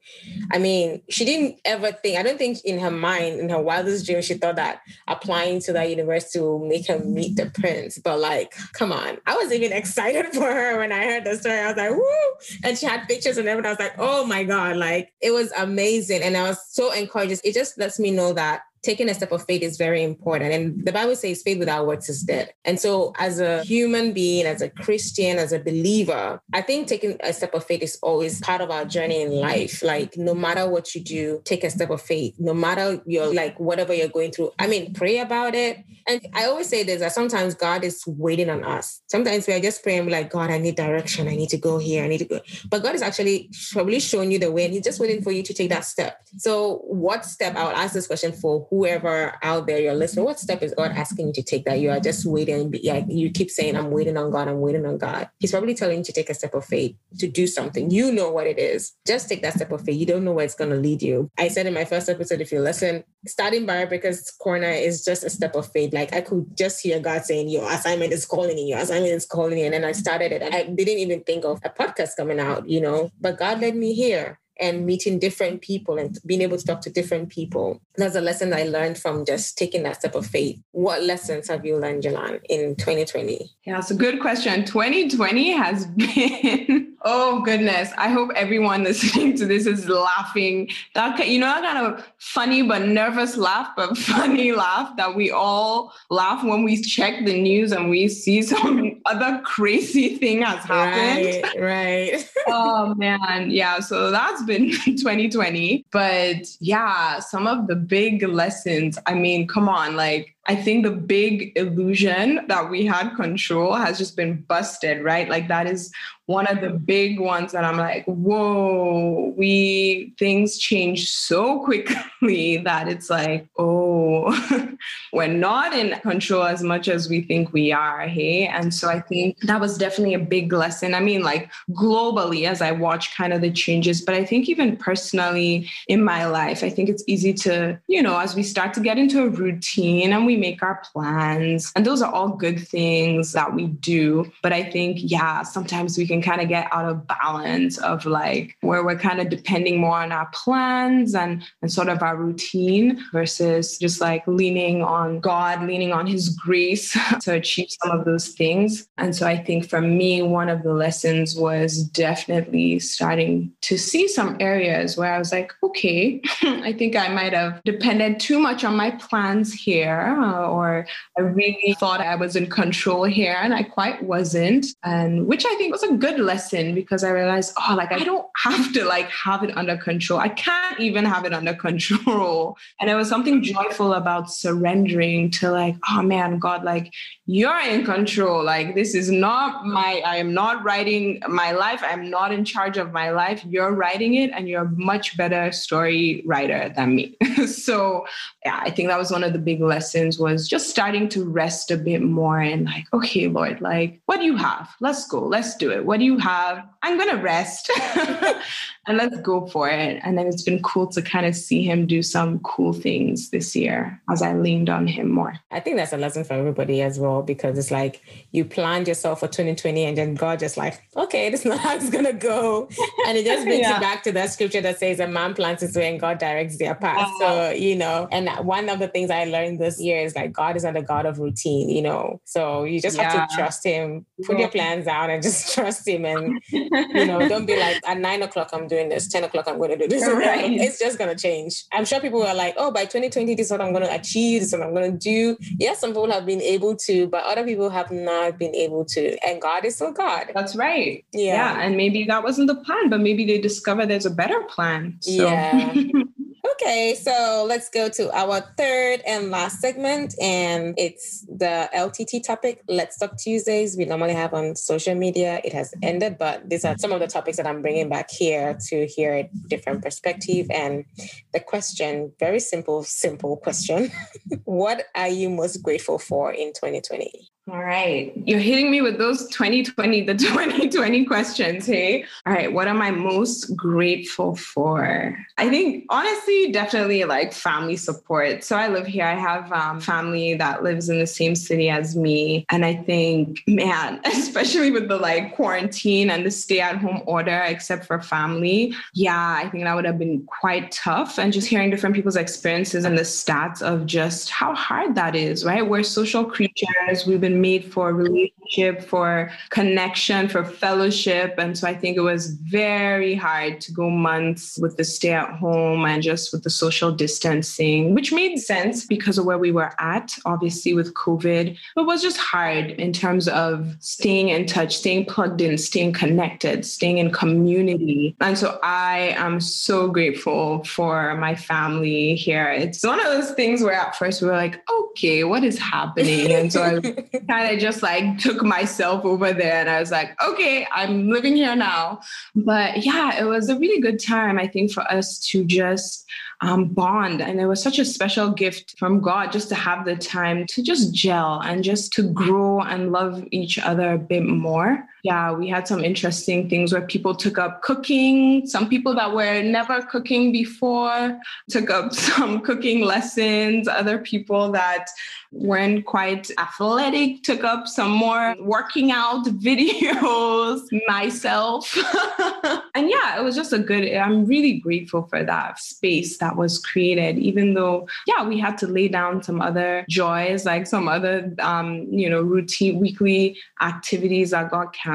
I 0.51 0.57
mean, 0.57 1.01
she 1.09 1.25
didn't 1.25 1.59
ever 1.65 1.91
think, 1.91 2.17
I 2.17 2.23
don't 2.23 2.37
think 2.37 2.63
in 2.63 2.79
her 2.79 2.91
mind, 2.91 3.39
in 3.39 3.49
her 3.49 3.61
wildest 3.61 4.05
dream, 4.05 4.21
she 4.21 4.35
thought 4.35 4.55
that 4.55 4.81
applying 5.07 5.59
to 5.61 5.73
that 5.73 5.89
university 5.89 6.39
will 6.39 6.65
make 6.65 6.87
her 6.87 6.99
meet 6.99 7.35
the 7.35 7.47
prince. 7.47 7.97
But 7.97 8.19
like, 8.19 8.53
come 8.73 8.91
on. 8.91 9.17
I 9.25 9.35
was 9.35 9.51
even 9.51 9.73
excited 9.73 10.25
for 10.33 10.51
her 10.51 10.79
when 10.79 10.91
I 10.91 11.03
heard 11.05 11.25
the 11.25 11.35
story. 11.35 11.59
I 11.59 11.67
was 11.67 11.77
like, 11.77 11.91
woo. 11.91 12.59
And 12.63 12.77
she 12.77 12.85
had 12.85 13.07
pictures 13.07 13.37
and 13.37 13.47
everything. 13.47 13.67
I 13.67 13.73
was 13.73 13.79
like, 13.79 13.95
oh 13.97 14.25
my 14.25 14.43
God, 14.43 14.77
like 14.77 15.13
it 15.21 15.31
was 15.31 15.51
amazing. 15.57 16.21
And 16.21 16.37
I 16.37 16.43
was 16.49 16.59
so 16.69 16.91
encouraged. 16.91 17.41
It 17.43 17.53
just 17.53 17.77
lets 17.77 17.99
me 17.99 18.11
know 18.11 18.33
that 18.33 18.61
taking 18.83 19.09
a 19.09 19.13
step 19.13 19.31
of 19.31 19.45
faith 19.45 19.61
is 19.61 19.77
very 19.77 20.03
important. 20.03 20.53
And 20.53 20.85
the 20.85 20.91
Bible 20.91 21.15
says 21.15 21.41
faith 21.41 21.59
without 21.59 21.87
works 21.87 22.09
is 22.09 22.23
dead. 22.23 22.53
And 22.65 22.79
so, 22.79 23.13
as 23.17 23.39
a 23.39 23.63
human 23.63 24.13
being, 24.13 24.45
as 24.45 24.61
a 24.61 24.69
Christian, 24.69 25.37
as 25.37 25.51
a 25.51 25.59
believer, 25.59 26.41
I 26.53 26.61
think 26.61 26.87
taking 26.87 27.17
a 27.21 27.33
step 27.33 27.53
of 27.53 27.65
faith 27.65 27.81
is 27.81 27.97
always 28.01 28.41
part 28.41 28.61
of 28.61 28.71
our 28.71 28.85
journey 28.85 29.21
in 29.21 29.31
life. 29.31 29.83
Like, 29.83 30.17
no 30.17 30.33
matter 30.33 30.69
what 30.69 30.93
you 30.95 31.01
do, 31.01 31.41
take 31.45 31.63
a 31.63 31.69
step 31.69 31.89
of 31.89 32.01
faith, 32.01 32.35
no 32.39 32.53
matter 32.53 33.01
your, 33.05 33.33
like, 33.33 33.59
whatever 33.59 33.93
you're 33.93 34.07
going 34.07 34.31
through. 34.31 34.51
I 34.59 34.67
mean, 34.67 34.93
pray 34.93 35.19
about 35.19 35.55
it. 35.55 35.83
And 36.07 36.25
I 36.33 36.45
always 36.45 36.69
say 36.69 36.83
this 36.83 36.99
that 36.99 37.11
sometimes 37.11 37.55
God 37.55 37.83
is 37.83 38.03
waiting 38.07 38.49
on 38.49 38.63
us. 38.63 39.01
Sometimes 39.07 39.47
we 39.47 39.53
are 39.53 39.59
just 39.59 39.83
praying, 39.83 40.09
like, 40.09 40.29
God, 40.29 40.49
I 40.49 40.57
need 40.57 40.75
direction. 40.75 41.27
I 41.27 41.35
need 41.35 41.49
to 41.49 41.57
go 41.57 41.77
here. 41.77 42.03
I 42.03 42.07
need 42.07 42.19
to 42.19 42.25
go. 42.25 42.39
But 42.69 42.83
God 42.83 42.95
is 42.95 43.01
actually 43.01 43.49
probably 43.71 43.99
showing 43.99 44.31
you 44.31 44.39
the 44.39 44.51
way 44.51 44.65
and 44.65 44.73
He's 44.73 44.83
just 44.83 44.99
waiting 44.99 45.21
for 45.21 45.31
you 45.31 45.43
to 45.43 45.53
take 45.53 45.69
that 45.69 45.85
step. 45.85 46.19
So, 46.37 46.77
what 46.85 47.25
step? 47.25 47.55
I 47.55 47.63
will 47.63 47.71
ask 47.71 47.93
this 47.93 48.07
question 48.07 48.31
for 48.31 48.67
whoever 48.77 49.33
out 49.41 49.65
there 49.65 49.79
you're 49.79 49.95
listening, 49.95 50.23
what 50.23 50.39
step 50.39 50.61
is 50.61 50.73
God 50.75 50.91
asking 50.91 51.27
you 51.27 51.33
to 51.33 51.41
take 51.41 51.65
that 51.65 51.79
you 51.79 51.89
are 51.89 51.99
just 51.99 52.25
waiting? 52.27 52.71
Yeah, 52.73 53.03
you 53.07 53.31
keep 53.31 53.49
saying, 53.49 53.75
I'm 53.75 53.89
waiting 53.89 54.17
on 54.17 54.29
God, 54.29 54.47
I'm 54.47 54.59
waiting 54.59 54.85
on 54.85 54.99
God. 54.99 55.29
He's 55.39 55.49
probably 55.49 55.73
telling 55.73 55.97
you 55.97 56.03
to 56.03 56.11
take 56.11 56.29
a 56.29 56.35
step 56.35 56.53
of 56.53 56.63
faith, 56.63 56.95
to 57.17 57.27
do 57.27 57.47
something. 57.47 57.89
You 57.89 58.11
know 58.11 58.29
what 58.29 58.45
it 58.45 58.59
is. 58.59 58.93
Just 59.07 59.29
take 59.29 59.41
that 59.41 59.55
step 59.55 59.71
of 59.71 59.81
faith. 59.81 59.99
You 59.99 60.05
don't 60.05 60.23
know 60.23 60.31
where 60.31 60.45
it's 60.45 60.53
going 60.53 60.69
to 60.69 60.77
lead 60.77 61.01
you. 61.01 61.31
I 61.39 61.47
said 61.47 61.65
in 61.65 61.73
my 61.73 61.85
first 61.85 62.07
episode, 62.07 62.39
if 62.39 62.51
you 62.51 62.59
listen, 62.59 63.03
starting 63.25 63.65
Barrier 63.65 63.87
Breakers 63.87 64.29
Corner 64.39 64.69
is 64.69 65.03
just 65.03 65.23
a 65.23 65.29
step 65.31 65.55
of 65.55 65.71
faith. 65.71 65.91
Like 65.91 66.13
I 66.13 66.21
could 66.21 66.55
just 66.55 66.81
hear 66.81 66.99
God 66.99 67.25
saying, 67.25 67.49
Your 67.49 67.71
assignment 67.71 68.13
is 68.13 68.25
calling 68.25 68.59
you, 68.59 68.67
your 68.67 68.79
assignment 68.79 69.13
is 69.13 69.25
calling 69.25 69.57
you. 69.57 69.65
And 69.65 69.73
then 69.73 69.85
I 69.85 69.93
started 69.93 70.31
it. 70.31 70.43
I 70.43 70.63
didn't 70.63 70.99
even 70.99 71.23
think 71.23 71.45
of 71.45 71.59
a 71.63 71.69
podcast 71.69 72.15
coming 72.15 72.39
out, 72.39 72.69
you 72.69 72.79
know, 72.79 73.09
but 73.19 73.39
God 73.39 73.59
led 73.59 73.75
me 73.75 73.93
here 73.93 74.39
and 74.59 74.85
meeting 74.85 75.19
different 75.19 75.61
people 75.61 75.97
and 75.97 76.17
being 76.25 76.41
able 76.41 76.57
to 76.57 76.65
talk 76.65 76.81
to 76.81 76.89
different 76.89 77.29
people. 77.29 77.81
That's 77.95 78.15
a 78.15 78.21
lesson 78.21 78.53
I 78.53 78.63
learned 78.63 78.97
from 78.97 79.25
just 79.25 79.57
taking 79.57 79.83
that 79.83 79.97
step 79.97 80.15
of 80.15 80.25
faith. 80.25 80.59
What 80.71 81.03
lessons 81.03 81.47
have 81.49 81.65
you 81.65 81.77
learned, 81.77 82.03
Jalan, 82.03 82.41
in 82.49 82.75
2020? 82.75 83.49
Yeah, 83.65 83.79
it's 83.79 83.91
a 83.91 83.95
good 83.95 84.19
question. 84.19 84.65
2020 84.65 85.51
has 85.51 85.85
been, 85.97 86.96
oh 87.01 87.41
goodness. 87.41 87.91
I 87.97 88.09
hope 88.09 88.31
everyone 88.35 88.83
listening 88.83 89.35
to 89.37 89.45
this 89.45 89.65
is 89.65 89.87
laughing. 89.87 90.69
That 90.93 91.27
you 91.27 91.39
know, 91.39 91.47
that 91.47 91.63
kind 91.63 91.93
of 91.93 92.05
funny 92.19 92.61
but 92.61 92.83
nervous 92.83 93.37
laugh, 93.37 93.69
but 93.75 93.97
funny 93.97 94.51
laugh 94.51 94.95
that 94.97 95.15
we 95.15 95.31
all 95.31 95.93
laugh 96.09 96.43
when 96.43 96.63
we 96.63 96.81
check 96.81 97.25
the 97.25 97.39
news 97.39 97.71
and 97.71 97.89
we 97.89 98.07
see 98.07 98.41
some 98.53 99.01
other 99.05 99.41
crazy 99.43 100.17
thing 100.17 100.41
has 100.41 100.63
happened. 100.63 101.43
Right, 101.61 101.61
right. 101.61 102.29
oh 102.47 102.93
man. 102.95 103.51
Yeah. 103.51 103.79
So 103.79 104.11
that's 104.11 104.43
been 104.43 104.71
2020. 104.71 105.85
But 105.91 106.47
yeah, 106.59 107.19
some 107.19 107.47
of 107.47 107.67
the 107.67 107.75
big 107.75 108.23
lessons. 108.23 108.97
I 109.05 109.13
mean, 109.13 109.47
come 109.47 109.69
on, 109.69 109.95
like 109.95 110.36
I 110.49 110.55
think 110.55 110.85
the 110.85 110.91
big 110.91 111.51
illusion 111.57 112.45
that 112.47 112.69
we 112.69 112.85
had 112.85 113.15
control 113.15 113.73
has 113.73 113.97
just 113.97 114.15
been 114.15 114.41
busted, 114.47 115.03
right? 115.03 115.27
Like 115.27 115.49
that 115.49 115.67
is 115.67 115.91
one 116.25 116.47
of 116.47 116.61
the 116.61 116.69
big 116.69 117.19
ones 117.19 117.51
that 117.51 117.65
I'm 117.65 117.77
like, 117.77 118.05
whoa, 118.05 119.33
we 119.35 120.13
things 120.17 120.57
change 120.57 121.09
so 121.09 121.59
quickly 121.65 122.57
that 122.57 122.87
it's 122.87 123.09
like, 123.09 123.47
oh, 123.57 123.86
we're 125.13 125.27
not 125.27 125.73
in 125.73 125.99
control 126.01 126.43
as 126.43 126.63
much 126.63 126.87
as 126.87 127.09
we 127.09 127.21
think 127.21 127.53
we 127.53 127.71
are. 127.71 128.07
Hey. 128.07 128.47
And 128.47 128.73
so 128.73 128.89
I 128.89 128.99
think 128.99 129.39
that 129.41 129.59
was 129.59 129.77
definitely 129.77 130.13
a 130.13 130.19
big 130.19 130.53
lesson. 130.53 130.93
I 130.93 130.99
mean, 130.99 131.23
like 131.23 131.51
globally, 131.71 132.47
as 132.47 132.61
I 132.61 132.71
watch 132.71 133.15
kind 133.15 133.33
of 133.33 133.41
the 133.41 133.51
changes, 133.51 134.01
but 134.01 134.15
I 134.15 134.25
think 134.25 134.49
even 134.49 134.77
personally 134.77 135.69
in 135.87 136.03
my 136.03 136.25
life, 136.25 136.63
I 136.63 136.69
think 136.69 136.89
it's 136.89 137.03
easy 137.07 137.33
to, 137.33 137.79
you 137.87 138.01
know, 138.01 138.17
as 138.17 138.35
we 138.35 138.43
start 138.43 138.73
to 138.75 138.79
get 138.79 138.97
into 138.97 139.23
a 139.23 139.29
routine 139.29 140.13
and 140.13 140.25
we 140.25 140.37
make 140.37 140.61
our 140.63 140.81
plans, 140.93 141.71
and 141.75 141.85
those 141.85 142.01
are 142.01 142.13
all 142.13 142.29
good 142.29 142.59
things 142.59 143.33
that 143.33 143.53
we 143.53 143.67
do. 143.67 144.31
But 144.43 144.53
I 144.53 144.63
think, 144.63 144.99
yeah, 145.01 145.43
sometimes 145.43 145.97
we 145.97 146.07
can 146.07 146.21
kind 146.21 146.41
of 146.41 146.47
get 146.47 146.67
out 146.71 146.85
of 146.85 147.07
balance 147.07 147.77
of 147.77 148.05
like 148.05 148.55
where 148.61 148.83
we're 148.83 148.97
kind 148.97 149.19
of 149.19 149.29
depending 149.29 149.79
more 149.79 149.97
on 149.97 150.11
our 150.11 150.29
plans 150.33 151.15
and, 151.15 151.43
and 151.61 151.71
sort 151.71 151.89
of 151.89 152.01
our 152.01 152.15
routine 152.15 153.03
versus 153.11 153.77
just 153.77 153.96
like 154.01 154.23
leaning 154.27 154.81
on 154.81 155.19
God, 155.19 155.63
leaning 155.63 155.93
on 155.93 156.07
His 156.07 156.29
grace 156.29 156.97
to 157.21 157.33
achieve 157.33 157.67
some 157.83 157.97
of 157.97 158.05
those 158.05 158.29
things. 158.29 158.87
And 158.97 159.15
so 159.15 159.27
I 159.27 159.37
think 159.37 159.69
for 159.69 159.81
me, 159.81 160.21
one 160.21 160.49
of 160.49 160.63
the 160.63 160.73
lessons 160.73 161.35
was 161.35 161.83
definitely 161.83 162.79
starting 162.79 163.53
to 163.61 163.77
see 163.77 164.07
some 164.07 164.35
areas 164.39 164.97
where 164.97 165.13
I 165.13 165.19
was 165.19 165.31
like, 165.31 165.53
okay, 165.63 166.21
I 166.41 166.73
think 166.73 166.95
I 166.95 167.09
might 167.09 167.33
have 167.33 167.61
depended 167.63 168.19
too 168.19 168.39
much 168.39 168.63
on 168.63 168.75
my 168.75 168.91
plans 168.91 169.53
here, 169.53 170.17
uh, 170.19 170.47
or 170.49 170.87
I 171.17 171.21
really 171.21 171.75
thought 171.79 172.01
I 172.01 172.15
was 172.15 172.35
in 172.35 172.49
control 172.49 173.03
here, 173.03 173.37
and 173.39 173.53
I 173.53 173.63
quite 173.63 174.03
wasn't. 174.03 174.65
And 174.83 175.27
which 175.27 175.45
I 175.45 175.55
think 175.55 175.71
was 175.71 175.83
a 175.83 175.93
good 175.93 176.17
good 176.17 176.23
lesson 176.23 176.75
because 176.75 177.03
I 177.03 177.09
realized, 177.09 177.53
oh, 177.57 177.75
like 177.75 177.91
I 177.91 177.99
don't 177.99 178.25
have 178.37 178.73
to 178.73 178.85
like 178.85 179.09
have 179.09 179.43
it 179.43 179.55
under 179.57 179.77
control. 179.77 180.19
I 180.19 180.29
can't 180.29 180.79
even 180.79 181.05
have 181.05 181.25
it 181.25 181.33
under 181.33 181.53
control. 181.67 182.57
And 182.79 182.89
it 182.89 182.95
was 182.95 183.09
something 183.09 183.43
joyful 183.43 183.86
about 183.93 184.31
surrendering 184.31 185.31
to 185.31 185.51
like, 185.51 185.75
oh 185.89 186.01
man, 186.01 186.39
God, 186.39 186.63
like 186.63 186.93
you're 187.25 187.59
in 187.59 187.83
control. 187.83 188.43
Like 188.43 188.75
this 188.75 188.95
is 188.95 189.09
not 189.11 189.65
my, 189.65 190.01
I 190.05 190.17
am 190.17 190.33
not 190.33 190.63
writing 190.63 191.21
my 191.27 191.51
life. 191.51 191.81
I'm 191.83 192.09
not 192.09 192.31
in 192.31 192.45
charge 192.45 192.77
of 192.77 192.93
my 192.93 193.11
life. 193.11 193.43
You're 193.45 193.73
writing 193.73 194.15
it 194.15 194.31
and 194.31 194.47
you're 194.47 194.63
a 194.63 194.71
much 194.71 195.17
better 195.17 195.51
story 195.51 196.23
writer 196.25 196.71
than 196.75 196.95
me. 196.95 197.17
so 197.47 198.05
yeah, 198.45 198.59
I 198.61 198.69
think 198.69 198.89
that 198.89 198.99
was 198.99 199.11
one 199.11 199.23
of 199.23 199.33
the 199.33 199.39
big 199.39 199.61
lessons 199.61 200.19
was 200.19 200.47
just 200.47 200.69
starting 200.69 201.09
to 201.09 201.25
rest 201.25 201.71
a 201.71 201.77
bit 201.77 202.01
more 202.01 202.39
and 202.39 202.65
like, 202.65 202.85
okay, 202.93 203.27
Lord, 203.27 203.59
like 203.61 204.01
what 204.05 204.17
do 204.17 204.25
you 204.25 204.37
have? 204.37 204.69
Let's 204.79 205.07
go. 205.07 205.25
Let's 205.25 205.55
do 205.55 205.71
it. 205.71 205.85
What 205.85 205.99
do 205.99 206.05
you 206.05 206.17
have? 206.19 206.63
I'm 206.83 206.97
to 206.97 207.15
rest 207.15 207.69
and 208.87 208.97
let's 208.97 209.19
go 209.21 209.47
for 209.47 209.69
it. 209.69 209.99
And 210.03 210.17
then 210.17 210.27
it's 210.27 210.43
been 210.43 210.61
cool 210.61 210.87
to 210.87 211.01
kind 211.01 211.25
of 211.25 211.35
see 211.35 211.63
him 211.63 211.85
do 211.85 212.01
some 212.01 212.39
cool 212.39 212.73
things 212.73 213.29
this 213.29 213.55
year 213.55 213.66
as 214.09 214.21
I 214.21 214.33
leaned 214.33 214.69
on 214.69 214.87
him 214.87 215.11
more. 215.11 215.35
I 215.51 215.59
think 215.59 215.77
that's 215.77 215.93
a 215.93 215.97
lesson 215.97 216.23
for 216.23 216.33
everybody 216.33 216.81
as 216.81 216.99
well, 216.99 217.21
because 217.21 217.57
it's 217.57 217.71
like 217.71 218.01
you 218.31 218.45
planned 218.45 218.87
yourself 218.87 219.19
for 219.19 219.27
2020 219.27 219.85
and 219.85 219.97
then 219.97 220.15
God 220.15 220.39
just 220.39 220.57
like, 220.57 220.81
okay, 220.95 221.29
this 221.29 221.41
is 221.41 221.45
not 221.47 221.59
how 221.59 221.75
it's 221.75 221.89
going 221.89 222.05
to 222.05 222.13
go. 222.13 222.69
And 223.05 223.17
it 223.17 223.25
just 223.25 223.43
brings 223.43 223.61
yeah. 223.61 223.75
you 223.75 223.81
back 223.81 224.03
to 224.03 224.11
that 224.13 224.31
scripture 224.31 224.61
that 224.61 224.79
says 224.79 224.99
a 224.99 225.07
man 225.07 225.33
plants 225.33 225.61
his 225.61 225.75
way 225.75 225.89
and 225.89 225.99
God 225.99 226.17
directs 226.17 226.57
their 226.57 226.75
path. 226.75 227.07
Uh-huh. 227.07 227.19
So, 227.19 227.51
you 227.51 227.75
know, 227.75 228.07
and 228.11 228.29
one 228.45 228.69
of 228.69 228.79
the 228.79 228.87
things 228.87 229.11
I 229.11 229.25
learned 229.25 229.59
this 229.59 229.79
year 229.79 229.99
is 229.99 230.15
like 230.15 230.31
God 230.31 230.55
is 230.55 230.63
not 230.63 230.77
a 230.77 230.81
God 230.81 231.05
of 231.05 231.19
routine, 231.19 231.69
you 231.69 231.81
know, 231.81 232.21
so 232.23 232.63
you 232.63 232.81
just 232.81 232.97
yeah. 232.97 233.11
have 233.11 233.29
to 233.29 233.35
trust 233.35 233.65
him, 233.65 234.05
put 234.23 234.37
yeah. 234.37 234.43
your 234.43 234.49
plans 234.49 234.85
down 234.85 235.09
and 235.09 235.21
just 235.21 235.53
trust 235.53 235.87
him 235.87 236.05
and, 236.05 236.41
you 236.49 237.05
know, 237.05 237.19
don't 237.29 237.45
be 237.45 237.59
like 237.59 237.81
at 237.85 237.97
nine 237.97 238.23
o'clock, 238.23 238.49
I'm 238.53 238.67
doing 238.67 238.77
doing 238.77 238.89
this. 238.89 239.07
10 239.07 239.23
o'clock, 239.23 239.47
I'm 239.47 239.57
going 239.57 239.71
to 239.71 239.77
do 239.77 239.87
this. 239.87 240.07
Right. 240.17 240.51
It's 240.51 240.79
just 240.79 240.97
going 240.97 241.15
to 241.15 241.21
change. 241.21 241.65
I'm 241.71 241.85
sure 241.85 241.99
people 241.99 242.23
are 242.23 242.33
like, 242.33 242.55
oh, 242.57 242.71
by 242.71 242.85
2020, 242.85 243.35
this 243.35 243.47
is 243.47 243.51
what 243.57 243.65
I'm 243.65 243.73
going 243.73 243.85
to 243.85 243.93
achieve. 243.93 244.41
This 244.41 244.53
is 244.53 244.59
what 244.59 244.67
I'm 244.67 244.73
going 244.73 244.91
to 244.91 244.97
do. 244.97 245.37
Yes, 245.57 245.79
some 245.79 245.91
people 245.91 246.11
have 246.11 246.25
been 246.25 246.41
able 246.41 246.75
to, 246.77 247.07
but 247.07 247.23
other 247.25 247.43
people 247.43 247.69
have 247.69 247.91
not 247.91 248.37
been 248.37 248.55
able 248.55 248.85
to. 248.85 249.17
And 249.25 249.41
God 249.41 249.65
is 249.65 249.75
still 249.75 249.91
God. 249.91 250.31
That's 250.33 250.55
right. 250.55 251.05
Yeah. 251.13 251.55
yeah. 251.55 251.61
And 251.61 251.77
maybe 251.77 252.03
that 252.05 252.23
wasn't 252.23 252.47
the 252.47 252.55
plan, 252.55 252.89
but 252.89 253.01
maybe 253.01 253.25
they 253.25 253.39
discover 253.39 253.85
there's 253.85 254.05
a 254.05 254.11
better 254.11 254.41
plan. 254.43 254.97
So. 255.01 255.11
Yeah. 255.11 255.73
Okay, 256.59 256.95
so 256.99 257.45
let's 257.47 257.69
go 257.69 257.87
to 257.87 258.11
our 258.17 258.41
third 258.57 259.01
and 259.05 259.29
last 259.29 259.61
segment, 259.61 260.15
and 260.19 260.73
it's 260.75 261.21
the 261.29 261.69
LTT 261.71 262.25
topic, 262.25 262.63
Let's 262.67 262.97
Talk 262.97 263.15
Tuesdays, 263.15 263.77
we 263.77 263.85
normally 263.85 264.13
have 264.13 264.33
on 264.33 264.55
social 264.55 264.95
media. 264.95 265.39
It 265.43 265.53
has 265.53 265.71
ended, 265.83 266.17
but 266.17 266.49
these 266.49 266.65
are 266.65 266.75
some 266.79 266.91
of 266.91 266.99
the 266.99 267.05
topics 267.05 267.37
that 267.37 267.45
I'm 267.45 267.61
bringing 267.61 267.89
back 267.89 268.09
here 268.09 268.57
to 268.69 268.87
hear 268.87 269.13
a 269.13 269.29
different 269.49 269.83
perspective. 269.83 270.47
And 270.49 270.85
the 271.31 271.39
question, 271.39 272.11
very 272.19 272.39
simple, 272.39 272.81
simple 272.83 273.37
question 273.37 273.91
What 274.45 274.85
are 274.95 275.09
you 275.09 275.29
most 275.29 275.61
grateful 275.61 275.99
for 275.99 276.33
in 276.33 276.53
2020? 276.53 277.29
All 277.49 277.63
right. 277.63 278.11
You're 278.25 278.39
hitting 278.39 278.69
me 278.69 278.81
with 278.81 278.97
those 278.97 279.25
2020, 279.29 280.01
the 280.01 280.13
2020 280.15 281.05
questions. 281.05 281.65
Hey. 281.65 282.03
All 282.25 282.33
right. 282.33 282.51
What 282.51 282.67
am 282.67 282.81
I 282.81 282.91
most 282.91 283.55
grateful 283.55 284.35
for? 284.35 285.17
I 285.37 285.49
think 285.49 285.85
honestly, 285.89 286.46
definitely 286.51 287.03
like 287.03 287.33
family 287.33 287.77
support. 287.77 288.43
So 288.43 288.55
I 288.55 288.67
live 288.67 288.87
here. 288.87 289.05
I 289.05 289.15
have 289.15 289.51
um, 289.51 289.79
family 289.79 290.33
that 290.35 290.63
lives 290.63 290.89
in 290.89 290.99
the 290.99 291.07
same 291.07 291.35
city 291.35 291.69
as 291.69 291.95
me. 291.95 292.45
And 292.49 292.65
I 292.65 292.75
think, 292.75 293.43
man, 293.47 294.01
especially 294.05 294.71
with 294.71 294.87
the 294.87 294.97
like 294.97 295.35
quarantine 295.35 296.09
and 296.09 296.25
the 296.25 296.31
stay 296.31 296.59
at 296.59 296.77
home 296.77 297.01
order, 297.05 297.41
except 297.45 297.85
for 297.85 298.01
family, 298.01 298.73
yeah, 298.93 299.41
I 299.43 299.49
think 299.49 299.63
that 299.63 299.75
would 299.75 299.85
have 299.85 299.99
been 299.99 300.23
quite 300.25 300.71
tough. 300.71 301.17
And 301.19 301.33
just 301.33 301.47
hearing 301.47 301.69
different 301.69 301.95
people's 301.95 302.15
experiences 302.15 302.85
and 302.85 302.97
the 302.97 303.03
stats 303.03 303.61
of 303.61 303.85
just 303.85 304.29
how 304.29 304.53
hard 304.55 304.95
that 304.95 305.15
is, 305.15 305.45
right? 305.45 305.67
We're 305.67 305.83
social 305.83 306.25
creatures. 306.25 307.05
We've 307.05 307.21
been 307.21 307.41
made 307.41 307.65
for 307.71 307.93
relationship, 307.93 308.81
for 308.83 309.31
connection, 309.49 310.27
for 310.27 310.43
fellowship. 310.43 311.35
And 311.37 311.57
so 311.57 311.67
I 311.67 311.75
think 311.75 311.97
it 311.97 312.01
was 312.01 312.31
very 312.31 313.15
hard 313.15 313.61
to 313.61 313.71
go 313.71 313.89
months 313.89 314.57
with 314.59 314.77
the 314.77 314.83
stay 314.83 315.11
at 315.11 315.29
home 315.29 315.85
and 315.85 316.01
just 316.01 316.31
with 316.37 316.43
the 316.43 316.49
social 316.51 316.91
distancing, 316.91 317.95
which 317.95 318.13
made 318.13 318.37
sense 318.37 318.85
because 318.85 319.17
of 319.17 319.25
where 319.25 319.39
we 319.39 319.51
were 319.51 319.73
at, 319.79 320.15
obviously 320.23 320.75
with 320.75 320.93
COVID. 320.93 321.57
But 321.75 321.81
it 321.81 321.87
was 321.87 322.03
just 322.03 322.17
hard 322.17 322.69
in 322.69 322.93
terms 322.93 323.27
of 323.27 323.75
staying 323.79 324.29
in 324.29 324.45
touch, 324.45 324.77
staying 324.77 325.05
plugged 325.05 325.41
in, 325.41 325.57
staying 325.57 325.93
connected, 325.93 326.63
staying 326.63 326.99
in 326.99 327.11
community. 327.11 328.15
And 328.21 328.37
so 328.37 328.59
I 328.61 329.15
am 329.17 329.41
so 329.41 329.89
grateful 329.89 330.63
for 330.63 331.15
my 331.15 331.33
family 331.33 332.13
here. 332.13 332.51
It's 332.51 332.85
one 332.85 332.99
of 332.99 333.07
those 333.07 333.31
things 333.31 333.63
where 333.63 333.73
at 333.73 333.95
first 333.95 334.21
we 334.21 334.27
were 334.27 334.35
like, 334.35 334.61
okay, 334.69 335.23
what 335.23 335.43
is 335.43 335.57
happening? 335.57 336.31
And 336.31 336.53
so 336.53 336.61
I 336.61 336.79
kind 337.27 337.51
of 337.51 337.59
just 337.59 337.81
like 337.81 338.19
took 338.19 338.43
myself 338.43 339.03
over 339.05 339.33
there 339.33 339.55
and 339.55 339.69
I 339.69 339.79
was 339.79 339.89
like, 339.89 340.15
okay, 340.23 340.67
I'm 340.71 341.09
living 341.09 341.35
here 341.35 341.55
now. 341.55 342.01
But 342.35 342.85
yeah, 342.85 343.19
it 343.19 343.25
was 343.25 343.49
a 343.49 343.57
really 343.57 343.81
good 343.81 343.99
time, 343.99 344.37
I 344.37 344.45
think, 344.45 344.71
for 344.71 344.83
us 344.83 345.17
to 345.29 345.43
just 345.43 346.05
um, 346.41 346.65
bond. 346.65 347.21
And 347.21 347.39
it 347.39 347.45
was 347.45 347.61
such 347.61 347.79
a 347.79 347.85
special 347.85 348.31
gift 348.31 348.77
from 348.77 349.01
God 349.01 349.31
just 349.31 349.49
to 349.49 349.55
have 349.55 349.85
the 349.85 349.95
time 349.95 350.45
to 350.47 350.63
just 350.63 350.93
gel 350.93 351.41
and 351.41 351.63
just 351.63 351.93
to 351.93 352.03
grow 352.03 352.61
and 352.61 352.91
love 352.91 353.23
each 353.31 353.57
other 353.59 353.93
a 353.93 353.97
bit 353.97 354.23
more. 354.23 354.87
Yeah, 355.03 355.31
we 355.31 355.47
had 355.47 355.67
some 355.67 355.83
interesting 355.83 356.49
things 356.49 356.73
where 356.73 356.81
people 356.81 357.15
took 357.15 357.37
up 357.37 357.61
cooking. 357.61 358.45
Some 358.47 358.67
people 358.67 358.95
that 358.95 359.13
were 359.13 359.41
never 359.43 359.81
cooking 359.83 360.31
before 360.31 361.19
took 361.49 361.69
up 361.69 361.93
some 362.07 362.41
cooking 362.41 362.81
lessons. 362.81 363.67
Other 363.67 363.99
people 363.99 364.51
that 364.51 364.87
weren't 365.31 365.85
quite 365.85 366.31
athletic 366.39 367.21
took 367.23 367.43
up 367.43 367.67
some 367.67 367.91
more 367.91 368.35
working 368.39 368.91
out 368.91 369.25
videos 369.25 370.61
myself. 370.87 371.75
and 372.75 372.89
yeah, 372.89 373.19
it 373.19 373.23
was 373.23 373.35
just 373.35 373.53
a 373.53 373.59
good, 373.59 373.93
I'm 373.93 374.25
really 374.25 374.59
grateful 374.59 375.03
for 375.03 375.23
that 375.23 375.59
space 375.59 376.17
that 376.17 376.37
was 376.37 376.59
created, 376.59 377.17
even 377.19 377.53
though, 377.53 377.87
yeah, 378.05 378.25
we 378.27 378.39
had 378.39 378.57
to 378.59 378.67
lay 378.67 378.87
down 378.87 379.21
some 379.21 379.41
other 379.41 379.85
joys, 379.89 380.45
like 380.45 380.65
some 380.65 380.87
other, 380.87 381.33
um, 381.39 381.87
you 381.91 382.09
know, 382.09 382.21
routine 382.21 382.79
weekly 382.79 383.37
activities 383.61 384.31
that 384.31 384.49
got 384.49 384.73
canceled. 384.73 384.86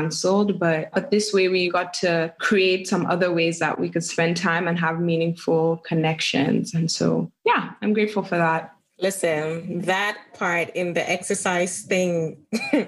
But, 0.58 0.90
but 0.92 1.10
this 1.10 1.32
way 1.32 1.48
we 1.48 1.70
got 1.70 1.94
to 1.94 2.32
create 2.38 2.88
some 2.88 3.06
other 3.06 3.32
ways 3.32 3.58
that 3.58 3.78
we 3.78 3.88
could 3.88 4.04
spend 4.04 4.36
time 4.36 4.68
and 4.68 4.78
have 4.78 5.00
meaningful 5.00 5.78
connections. 5.78 6.74
And 6.74 6.90
so, 6.90 7.30
yeah, 7.44 7.72
I'm 7.82 7.92
grateful 7.92 8.22
for 8.22 8.36
that. 8.36 8.74
Listen, 9.02 9.80
that 9.80 10.16
part 10.34 10.70
in 10.76 10.92
the 10.92 11.10
exercise 11.10 11.82
thing, 11.82 12.36
I 12.54 12.86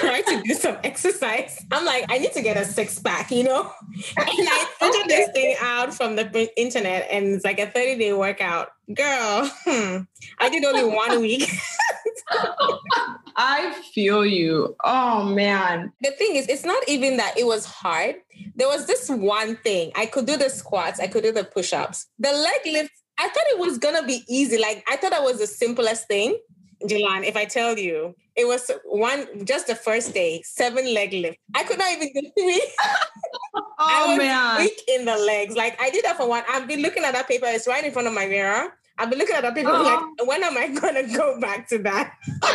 tried 0.00 0.24
to 0.26 0.42
do 0.42 0.54
some 0.54 0.78
exercise. 0.82 1.62
I'm 1.70 1.84
like, 1.84 2.06
I 2.08 2.16
need 2.16 2.32
to 2.32 2.40
get 2.40 2.56
a 2.56 2.64
six 2.64 2.98
pack, 2.98 3.30
you 3.30 3.42
know? 3.44 3.70
And 4.16 4.48
I 4.48 4.66
figured 4.80 5.08
this 5.08 5.28
thing 5.32 5.56
out 5.60 5.92
from 5.92 6.16
the 6.16 6.50
internet 6.58 7.08
and 7.10 7.34
it's 7.34 7.44
like 7.44 7.58
a 7.58 7.66
30 7.66 7.98
day 7.98 8.14
workout. 8.14 8.70
Girl, 8.94 9.50
hmm, 9.66 9.98
I 10.38 10.48
did 10.48 10.64
only 10.64 10.84
one 10.84 11.20
week. 11.20 11.50
I 13.36 13.72
feel 13.94 14.24
you. 14.24 14.76
Oh 14.84 15.24
man. 15.24 15.92
The 16.02 16.10
thing 16.12 16.36
is, 16.36 16.48
it's 16.48 16.64
not 16.64 16.82
even 16.88 17.16
that 17.16 17.38
it 17.38 17.46
was 17.46 17.64
hard. 17.64 18.16
There 18.56 18.68
was 18.68 18.86
this 18.86 19.08
one 19.08 19.56
thing. 19.56 19.92
I 19.94 20.06
could 20.06 20.26
do 20.26 20.36
the 20.36 20.50
squats, 20.50 21.00
I 21.00 21.06
could 21.06 21.22
do 21.22 21.32
the 21.32 21.44
push 21.44 21.72
ups. 21.72 22.06
The 22.18 22.32
leg 22.32 22.72
lifts 22.74 23.00
I 23.20 23.28
thought 23.28 23.44
it 23.48 23.58
was 23.58 23.76
gonna 23.76 24.02
be 24.06 24.24
easy. 24.28 24.56
Like 24.56 24.82
I 24.88 24.96
thought 24.96 25.10
that 25.10 25.22
was 25.22 25.38
the 25.38 25.46
simplest 25.46 26.08
thing. 26.08 26.38
Jalan, 26.84 27.26
if 27.26 27.36
I 27.36 27.44
tell 27.44 27.78
you, 27.78 28.14
it 28.34 28.46
was 28.46 28.70
one 28.86 29.44
just 29.44 29.66
the 29.66 29.74
first 29.74 30.14
day, 30.14 30.40
seven 30.42 30.94
leg 30.94 31.12
lift. 31.12 31.36
I 31.54 31.62
could 31.64 31.78
not 31.78 31.92
even 31.92 32.08
do 32.14 32.22
three. 32.38 32.66
oh 33.54 33.62
I 33.78 34.06
was 34.08 34.18
man. 34.18 34.60
weak 34.60 34.80
in 34.88 35.04
the 35.04 35.16
legs. 35.16 35.54
Like 35.54 35.78
I 35.78 35.90
did 35.90 36.06
that 36.06 36.16
for 36.16 36.26
one. 36.26 36.44
I've 36.48 36.66
been 36.66 36.80
looking 36.80 37.04
at 37.04 37.12
that 37.12 37.28
paper, 37.28 37.44
it's 37.46 37.68
right 37.68 37.84
in 37.84 37.92
front 37.92 38.08
of 38.08 38.14
my 38.14 38.26
mirror. 38.26 38.72
I've 39.00 39.08
been 39.08 39.18
looking 39.18 39.36
at 39.36 39.42
that 39.42 39.54
paper, 39.54 39.72
like, 39.72 39.98
uh-huh. 39.98 40.24
when 40.26 40.44
am 40.44 40.58
I 40.58 40.68
gonna 40.68 41.16
go 41.16 41.40
back 41.40 41.68
to 41.68 41.78
that? 41.78 42.14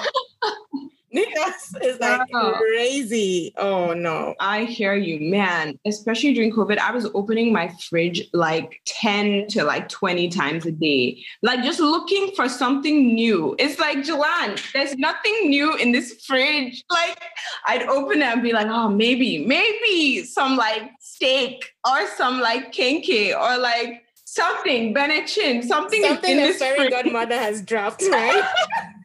Nicholas 1.16 1.74
is 1.82 2.00
like 2.00 2.30
crazy. 2.30 3.54
Oh 3.58 3.94
no. 3.94 4.36
I 4.40 4.66
hear 4.66 4.96
you, 4.96 5.32
man. 5.32 5.80
Especially 5.86 6.34
during 6.34 6.52
COVID, 6.52 6.78
I 6.78 6.92
was 6.92 7.08
opening 7.14 7.54
my 7.54 7.74
fridge 7.90 8.28
like 8.34 8.82
10 8.86 9.48
to 9.50 9.64
like 9.64 9.88
20 9.88 10.28
times 10.28 10.66
a 10.66 10.74
day. 10.74 11.24
Like 11.42 11.64
just 11.64 11.80
looking 11.80 12.32
for 12.36 12.50
something 12.50 13.16
new. 13.16 13.56
It's 13.58 13.80
like, 13.80 14.00
Jalan, 14.00 14.60
there's 14.74 14.98
nothing 14.98 15.50
new 15.50 15.76
in 15.78 15.94
this 15.94 16.26
fridge. 16.26 16.84
Like 16.90 17.18
I'd 17.66 17.84
open 17.84 18.22
it 18.22 18.26
and 18.26 18.44
be 18.44 18.52
like, 18.52 18.68
oh, 18.68 18.90
maybe, 18.90 19.46
maybe 19.46 20.26
some 20.26 20.58
like 20.58 20.92
steak 21.00 21.72
or 21.90 22.08
some 22.18 22.42
like 22.42 22.74
kenkey 22.74 23.34
or 23.34 23.58
like 23.58 24.05
something, 24.36 24.93
Benachin, 24.93 25.63
something, 25.63 26.04
something 26.04 26.38
in 26.38 26.52
a 26.52 26.54
fairy 26.54 26.89
godmother 26.89 27.38
has 27.38 27.62
dropped, 27.62 28.04
right? 28.04 28.43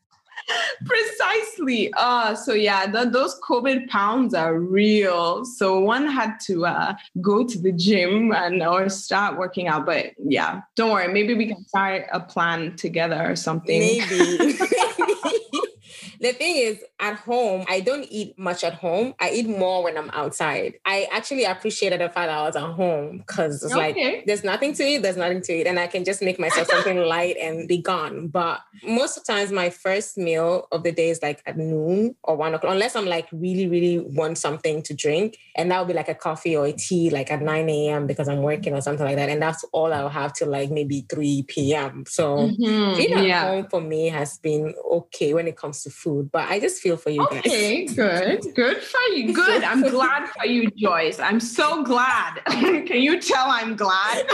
Precisely. 0.84 1.92
Uh, 1.96 2.34
so 2.34 2.52
yeah, 2.52 2.86
the, 2.86 3.08
those 3.08 3.38
COVID 3.40 3.88
pounds 3.88 4.34
are 4.34 4.58
real. 4.58 5.44
So 5.44 5.78
one 5.78 6.06
had 6.06 6.38
to 6.46 6.66
uh, 6.66 6.94
go 7.20 7.46
to 7.46 7.58
the 7.58 7.72
gym 7.72 8.32
and 8.32 8.62
or 8.62 8.88
start 8.88 9.38
working 9.38 9.68
out. 9.68 9.86
But 9.86 10.12
yeah, 10.18 10.62
don't 10.76 10.90
worry. 10.90 11.12
Maybe 11.12 11.34
we 11.34 11.46
can 11.46 11.66
start 11.66 12.06
a 12.12 12.20
plan 12.20 12.76
together 12.76 13.30
or 13.30 13.36
something. 13.36 13.78
Maybe. 13.78 14.58
The 16.20 16.33
thing 16.33 16.56
is, 16.56 16.85
at 17.00 17.16
home, 17.16 17.64
I 17.66 17.80
don't 17.80 18.04
eat 18.11 18.38
much 18.38 18.62
at 18.62 18.74
home. 18.74 19.14
I 19.18 19.30
eat 19.30 19.48
more 19.48 19.83
when 19.83 19.96
I'm 19.96 20.11
outside. 20.11 20.74
I 20.85 21.09
actually 21.11 21.44
appreciated 21.44 22.00
the 22.00 22.11
fact 22.11 22.28
that 22.28 22.38
I 22.38 22.42
was 22.42 22.56
at 22.56 22.62
home 22.62 23.18
because 23.18 23.64
it's 23.64 23.74
okay. 23.74 24.16
like 24.16 24.26
there's 24.26 24.44
nothing 24.44 24.74
to 24.74 24.85
eat, 24.85 24.98
there's 24.98 25.16
nothing 25.16 25.40
to 25.40 25.52
eat, 25.52 25.66
and 25.66 25.78
I 25.78 25.87
can 25.87 26.04
just 26.04 26.20
make 26.20 26.38
myself 26.38 26.68
something 26.68 26.98
light 27.06 27.37
and 27.40 27.66
be 27.66 27.78
gone. 27.78 28.28
But 28.28 28.61
most 28.87 29.16
of 29.16 29.24
the 29.24 29.33
times, 29.33 29.50
my 29.50 29.70
first 29.70 30.18
meal 30.18 30.68
of 30.70 30.83
the 30.83 30.92
day 30.92 31.09
is 31.09 31.22
like 31.22 31.42
at 31.46 31.56
noon 31.56 32.14
or 32.22 32.37
one 32.37 32.54
o'clock, 32.54 32.74
unless 32.74 32.94
I'm 32.96 33.06
like 33.06 33.28
really, 33.33 33.66
really 33.66 33.98
want 33.98 34.37
something 34.37 34.83
to 34.83 34.94
drink, 34.94 35.38
and 35.56 35.70
that 35.70 35.78
would 35.78 35.88
be 35.88 35.94
like 35.94 36.11
a 36.11 36.14
coffee 36.14 36.54
or 36.54 36.66
a 36.66 36.72
tea, 36.72 37.09
like 37.09 37.33
at 37.33 37.40
9 37.40 37.68
a.m. 37.70 38.06
because 38.06 38.28
I'm 38.28 38.42
working 38.42 38.74
or 38.74 38.83
something 38.83 39.06
like 39.06 39.16
that, 39.16 39.30
and 39.30 39.40
that's 39.40 39.64
all 39.72 39.90
I'll 39.90 40.11
have 40.11 40.35
till 40.35 40.48
like 40.48 40.70
maybe 40.70 41.06
3 41.09 41.44
p.m. 41.48 42.04
So 42.06 42.37
mm-hmm. 42.37 42.96
being 42.98 43.14
at 43.14 43.26
yeah. 43.26 43.48
home 43.48 43.68
for 43.70 43.80
me 43.80 44.09
has 44.09 44.37
been 44.37 44.74
okay 44.92 45.33
when 45.33 45.48
it 45.48 45.56
comes 45.56 45.83
to 45.85 45.90
food 45.90 46.09
food, 46.10 46.30
but 46.32 46.48
I 46.48 46.58
just 46.58 46.82
feel 46.82 46.96
for 46.96 47.10
you 47.10 47.26
guys. 47.30 47.38
Okay, 47.40 47.86
good. 47.86 48.40
Good 48.54 48.82
for 48.82 49.00
you. 49.14 49.32
Good. 49.40 49.62
I'm 49.62 49.82
glad 49.82 50.28
for 50.28 50.46
you, 50.46 50.70
Joyce. 50.76 51.18
I'm 51.20 51.40
so 51.40 51.82
glad. 51.84 52.40
Can 52.46 53.00
you 53.00 53.20
tell 53.20 53.46
I'm 53.48 53.76
glad? 53.76 54.26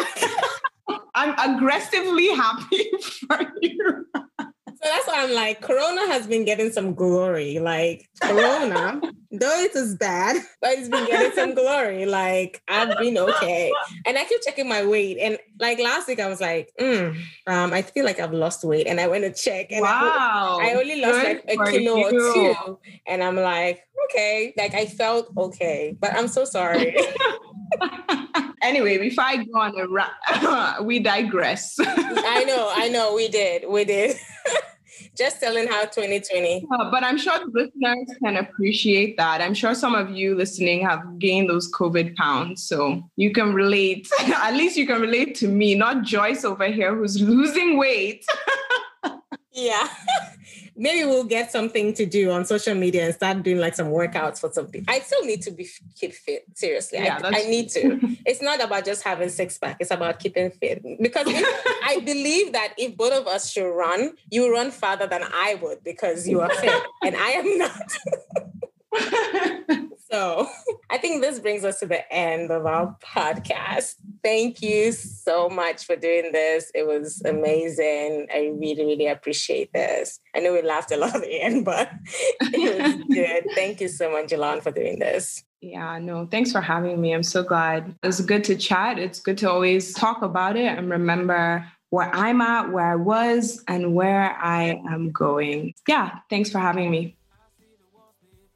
I'm 1.15 1.35
aggressively 1.39 2.29
happy 2.29 2.91
for 3.27 3.41
you. 3.61 4.07
So 4.87 4.93
that's 4.93 5.09
why 5.09 5.25
I'm 5.25 5.33
like, 5.35 5.63
Corona 5.63 6.07
has 6.13 6.29
been 6.29 6.45
getting 6.45 6.71
some 6.71 6.95
glory. 6.95 7.59
Like 7.59 8.09
Corona, 8.23 9.01
though 9.33 9.61
it 9.61 9.75
is 9.75 9.97
bad, 9.97 10.37
but 10.61 10.79
it's 10.79 10.89
been 10.89 11.07
getting 11.07 11.33
some 11.33 11.55
glory. 11.57 12.07
Like 12.07 12.63
I've 12.69 12.97
been 12.97 13.19
okay, 13.19 13.73
and 14.07 14.17
I 14.17 14.23
keep 14.27 14.43
checking 14.43 14.69
my 14.69 14.87
weight. 14.87 15.19
And 15.19 15.39
like 15.59 15.81
last 15.81 16.07
week, 16.07 16.21
I 16.21 16.29
was 16.29 16.41
like, 16.41 16.71
mm, 16.81 17.21
um, 17.49 17.73
I 17.73 17.83
feel 17.83 18.05
like 18.05 18.21
I've 18.21 18.33
lost 18.33 18.63
weight, 18.63 18.87
and 18.87 19.01
I 19.01 19.09
went 19.09 19.25
to 19.25 19.33
check, 19.33 19.73
and 19.73 19.83
wow, 19.83 20.59
I, 20.63 20.71
I 20.71 20.75
only 20.75 21.01
lost 21.01 21.21
Good 21.21 21.43
like 21.49 21.59
a 21.59 21.71
kilo 21.73 21.97
you. 21.97 22.05
or 22.05 22.11
two, 22.13 22.79
and 23.09 23.25
I'm 23.25 23.35
like, 23.35 23.83
okay, 24.05 24.55
like 24.57 24.75
I 24.75 24.87
felt 24.87 25.33
okay, 25.37 25.97
but 25.99 26.15
I'm 26.15 26.29
so 26.29 26.45
sorry. 26.45 26.97
anyway, 28.63 28.99
before 28.99 29.25
I 29.25 29.37
go 29.37 29.59
on 29.59 29.77
a 29.77 29.89
rant, 29.89 30.85
we 30.85 31.01
digress. 31.01 31.77
I 31.81 32.45
know, 32.47 32.71
I 32.73 32.89
know, 32.89 33.15
we 33.17 33.27
did, 33.27 33.69
we 33.69 33.85
did. 33.85 34.17
Just 35.17 35.41
telling 35.41 35.67
how 35.67 35.83
2020. 35.83 36.67
Uh, 36.71 36.91
but 36.91 37.03
I'm 37.03 37.17
sure 37.17 37.39
the 37.39 37.47
listeners 37.53 38.19
can 38.23 38.37
appreciate 38.37 39.17
that. 39.17 39.41
I'm 39.41 39.55
sure 39.55 39.75
some 39.75 39.95
of 39.95 40.11
you 40.11 40.35
listening 40.35 40.85
have 40.85 41.19
gained 41.19 41.49
those 41.49 41.71
COVID 41.73 42.17
pounds. 42.17 42.63
So 42.63 43.03
you 43.17 43.33
can 43.33 43.55
relate. 43.55 44.09
At 44.21 44.55
least 44.55 44.77
you 44.77 44.87
can 44.87 45.01
relate 45.01 45.35
to 45.37 45.49
me, 45.49 45.75
not 45.75 46.03
Joyce 46.03 46.45
over 46.45 46.67
here 46.67 46.95
who's 46.95 47.21
losing 47.21 47.77
weight. 47.79 48.25
yeah. 49.53 49.89
maybe 50.77 51.05
we'll 51.05 51.25
get 51.25 51.51
something 51.51 51.95
to 51.95 52.07
do 52.07 52.31
on 52.31 52.45
social 52.45 52.75
media 52.75 53.07
and 53.07 53.15
start 53.15 53.43
doing 53.43 53.59
like 53.59 53.75
some 53.75 53.89
workouts 53.89 54.41
for 54.41 54.51
something. 54.53 54.85
I 54.89 55.01
still 55.01 55.25
need 55.25 55.43
to 55.43 55.51
be 55.51 55.69
keep 55.95 56.13
fit. 56.13 56.45
Seriously, 56.55 56.99
yeah, 56.99 57.21
I, 57.23 57.29
I 57.29 57.49
need 57.49 57.71
to. 57.71 57.99
it's 58.27 58.43
not 58.43 58.63
about 58.63 58.85
just 58.85 59.03
having 59.03 59.29
six 59.29 59.59
pack. 59.59 59.79
It's 59.81 59.91
about 59.91 60.21
keeping 60.21 60.51
fit 60.51 60.83
because 61.01 61.27
I 61.29 62.01
believe 62.05 62.53
that 62.53 62.75
if 62.79 62.97
both 62.97 63.13
of 63.13 63.27
us 63.27 63.51
should 63.51 63.69
run, 63.69 64.13
you 64.31 64.53
run 64.53 64.71
farther 64.71 65.07
than 65.07 65.23
I 65.23 65.59
would 65.63 65.83
because 65.83 66.29
you 66.29 66.41
are 66.41 66.51
fit 66.51 66.83
and 67.05 67.17
I 67.17 67.31
am 67.31 67.59
not. 67.59 67.97
so 70.11 70.49
I 70.91 70.99
think 70.99 71.23
this 71.23 71.41
brings 71.41 71.65
us 71.65 71.81
to 71.81 71.87
the 71.87 72.11
end 72.13 72.51
of 72.51 72.67
our 72.67 72.97
podcast. 73.03 73.95
Thank 74.23 74.63
you 74.63 74.93
so 74.93 75.49
much 75.49 75.85
for 75.85 75.97
doing 75.97 76.33
this. 76.33 76.71
It 76.75 76.87
was 76.87 77.23
amazing. 77.25 78.27
I 78.33 78.53
really, 78.55 78.85
really 78.85 79.07
appreciate 79.07 79.73
this. 79.73 80.21
I 80.35 80.41
know 80.41 80.53
we 80.53 80.63
laughed 80.63 80.93
a 80.93 80.97
lot 80.97 81.15
at 81.15 81.23
the 81.23 81.41
end, 81.41 81.65
but 81.65 81.91
it 82.41 82.83
was 82.83 83.05
good. 83.15 83.55
Thank 83.55 83.81
you 83.81 83.89
so 83.89 84.11
much, 84.11 84.27
Jalon, 84.27 84.63
for 84.63 84.71
doing 84.71 84.99
this. 84.99 85.43
Yeah, 85.61 85.99
no, 85.99 86.27
thanks 86.27 86.53
for 86.53 86.61
having 86.61 87.01
me. 87.01 87.13
I'm 87.13 87.23
so 87.23 87.43
glad. 87.43 87.95
It's 88.03 88.21
good 88.21 88.45
to 88.45 88.57
chat. 88.57 88.99
It's 88.99 89.21
good 89.21 89.39
to 89.39 89.51
always 89.51 89.95
talk 89.95 90.23
about 90.23 90.57
it 90.57 90.67
and 90.67 90.91
remember 90.91 91.67
where 91.91 92.15
I'm 92.15 92.41
at, 92.41 92.73
where 92.73 92.93
I 92.93 92.97
was, 92.97 93.63
and 93.69 93.95
where 93.95 94.37
I 94.37 94.81
am 94.91 95.11
going. 95.13 95.73
Yeah, 95.89 96.19
thanks 96.29 96.51
for 96.51 96.59
having 96.59 96.91
me. 96.91 97.17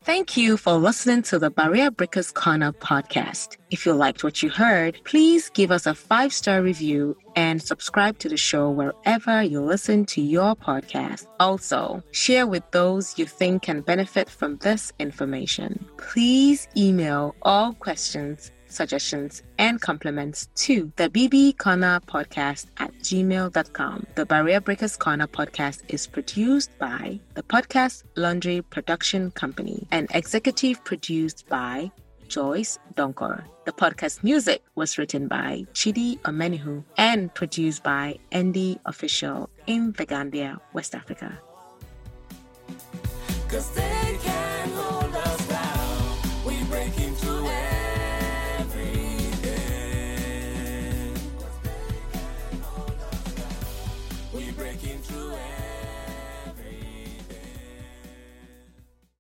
Thank 0.03 0.35
you 0.35 0.57
for 0.57 0.79
listening 0.79 1.21
to 1.25 1.39
the 1.39 1.51
Barrier 1.51 1.91
Breakers 1.91 2.33
Corner 2.33 2.73
podcast. 2.73 3.59
If 3.71 3.85
you 3.85 3.93
liked 3.93 4.25
what 4.25 4.43
you 4.43 4.49
heard, 4.49 4.99
please 5.05 5.51
give 5.51 5.71
us 5.71 5.85
a 5.85 5.95
five 5.95 6.33
star 6.33 6.63
review 6.63 7.19
and 7.37 7.63
subscribe 7.63 8.19
to 8.21 8.31
the 8.31 8.39
show 8.39 8.71
wherever 8.71 9.43
you 9.43 9.61
listen 9.61 10.07
to 10.07 10.23
your 10.23 10.57
podcast. 10.57 11.27
Also, 11.39 12.03
share 12.13 12.47
with 12.47 12.63
those 12.71 13.19
you 13.19 13.27
think 13.27 13.61
can 13.61 13.83
benefit 13.83 14.31
from 14.31 14.57
this 14.59 14.91
information. 14.99 15.85
Please 15.99 16.67
email 16.75 17.35
all 17.43 17.75
questions 17.75 18.51
suggestions, 18.71 19.43
and 19.59 19.81
compliments 19.81 20.49
to 20.55 20.93
the 20.97 21.09
BB 21.11 21.59
Corner 21.59 22.01
podcast 22.07 22.67
at 22.79 22.93
gmail.com. 22.99 24.07
The 24.15 24.27
Barrier 24.27 24.61
Breakers 24.61 24.97
Corner 24.97 25.27
podcast 25.27 25.83
is 25.89 26.07
produced 26.07 26.71
by 26.79 27.21
the 27.35 27.43
Podcast 27.43 28.05
Laundry 28.17 28.63
Production 28.63 29.31
Company 29.33 29.87
and 29.91 30.09
executive 30.15 30.83
produced 30.85 31.49
by 31.49 31.91
Joyce 32.29 32.79
Donkor. 32.95 33.45
The 33.67 33.73
podcast 33.73 34.23
music 34.23 34.63
was 34.77 34.97
written 34.99 35.27
by 35.29 35.67
Chidi 35.75 36.19
Omenihu 36.21 36.85
and 36.97 37.35
produced 37.35 37.83
by 37.83 38.19
Andy 38.33 38.79
Official 38.87 39.51
in 39.67 39.93
The 39.93 40.07
Gambia, 40.07 40.61
West 40.73 40.95
Africa. 40.95 41.39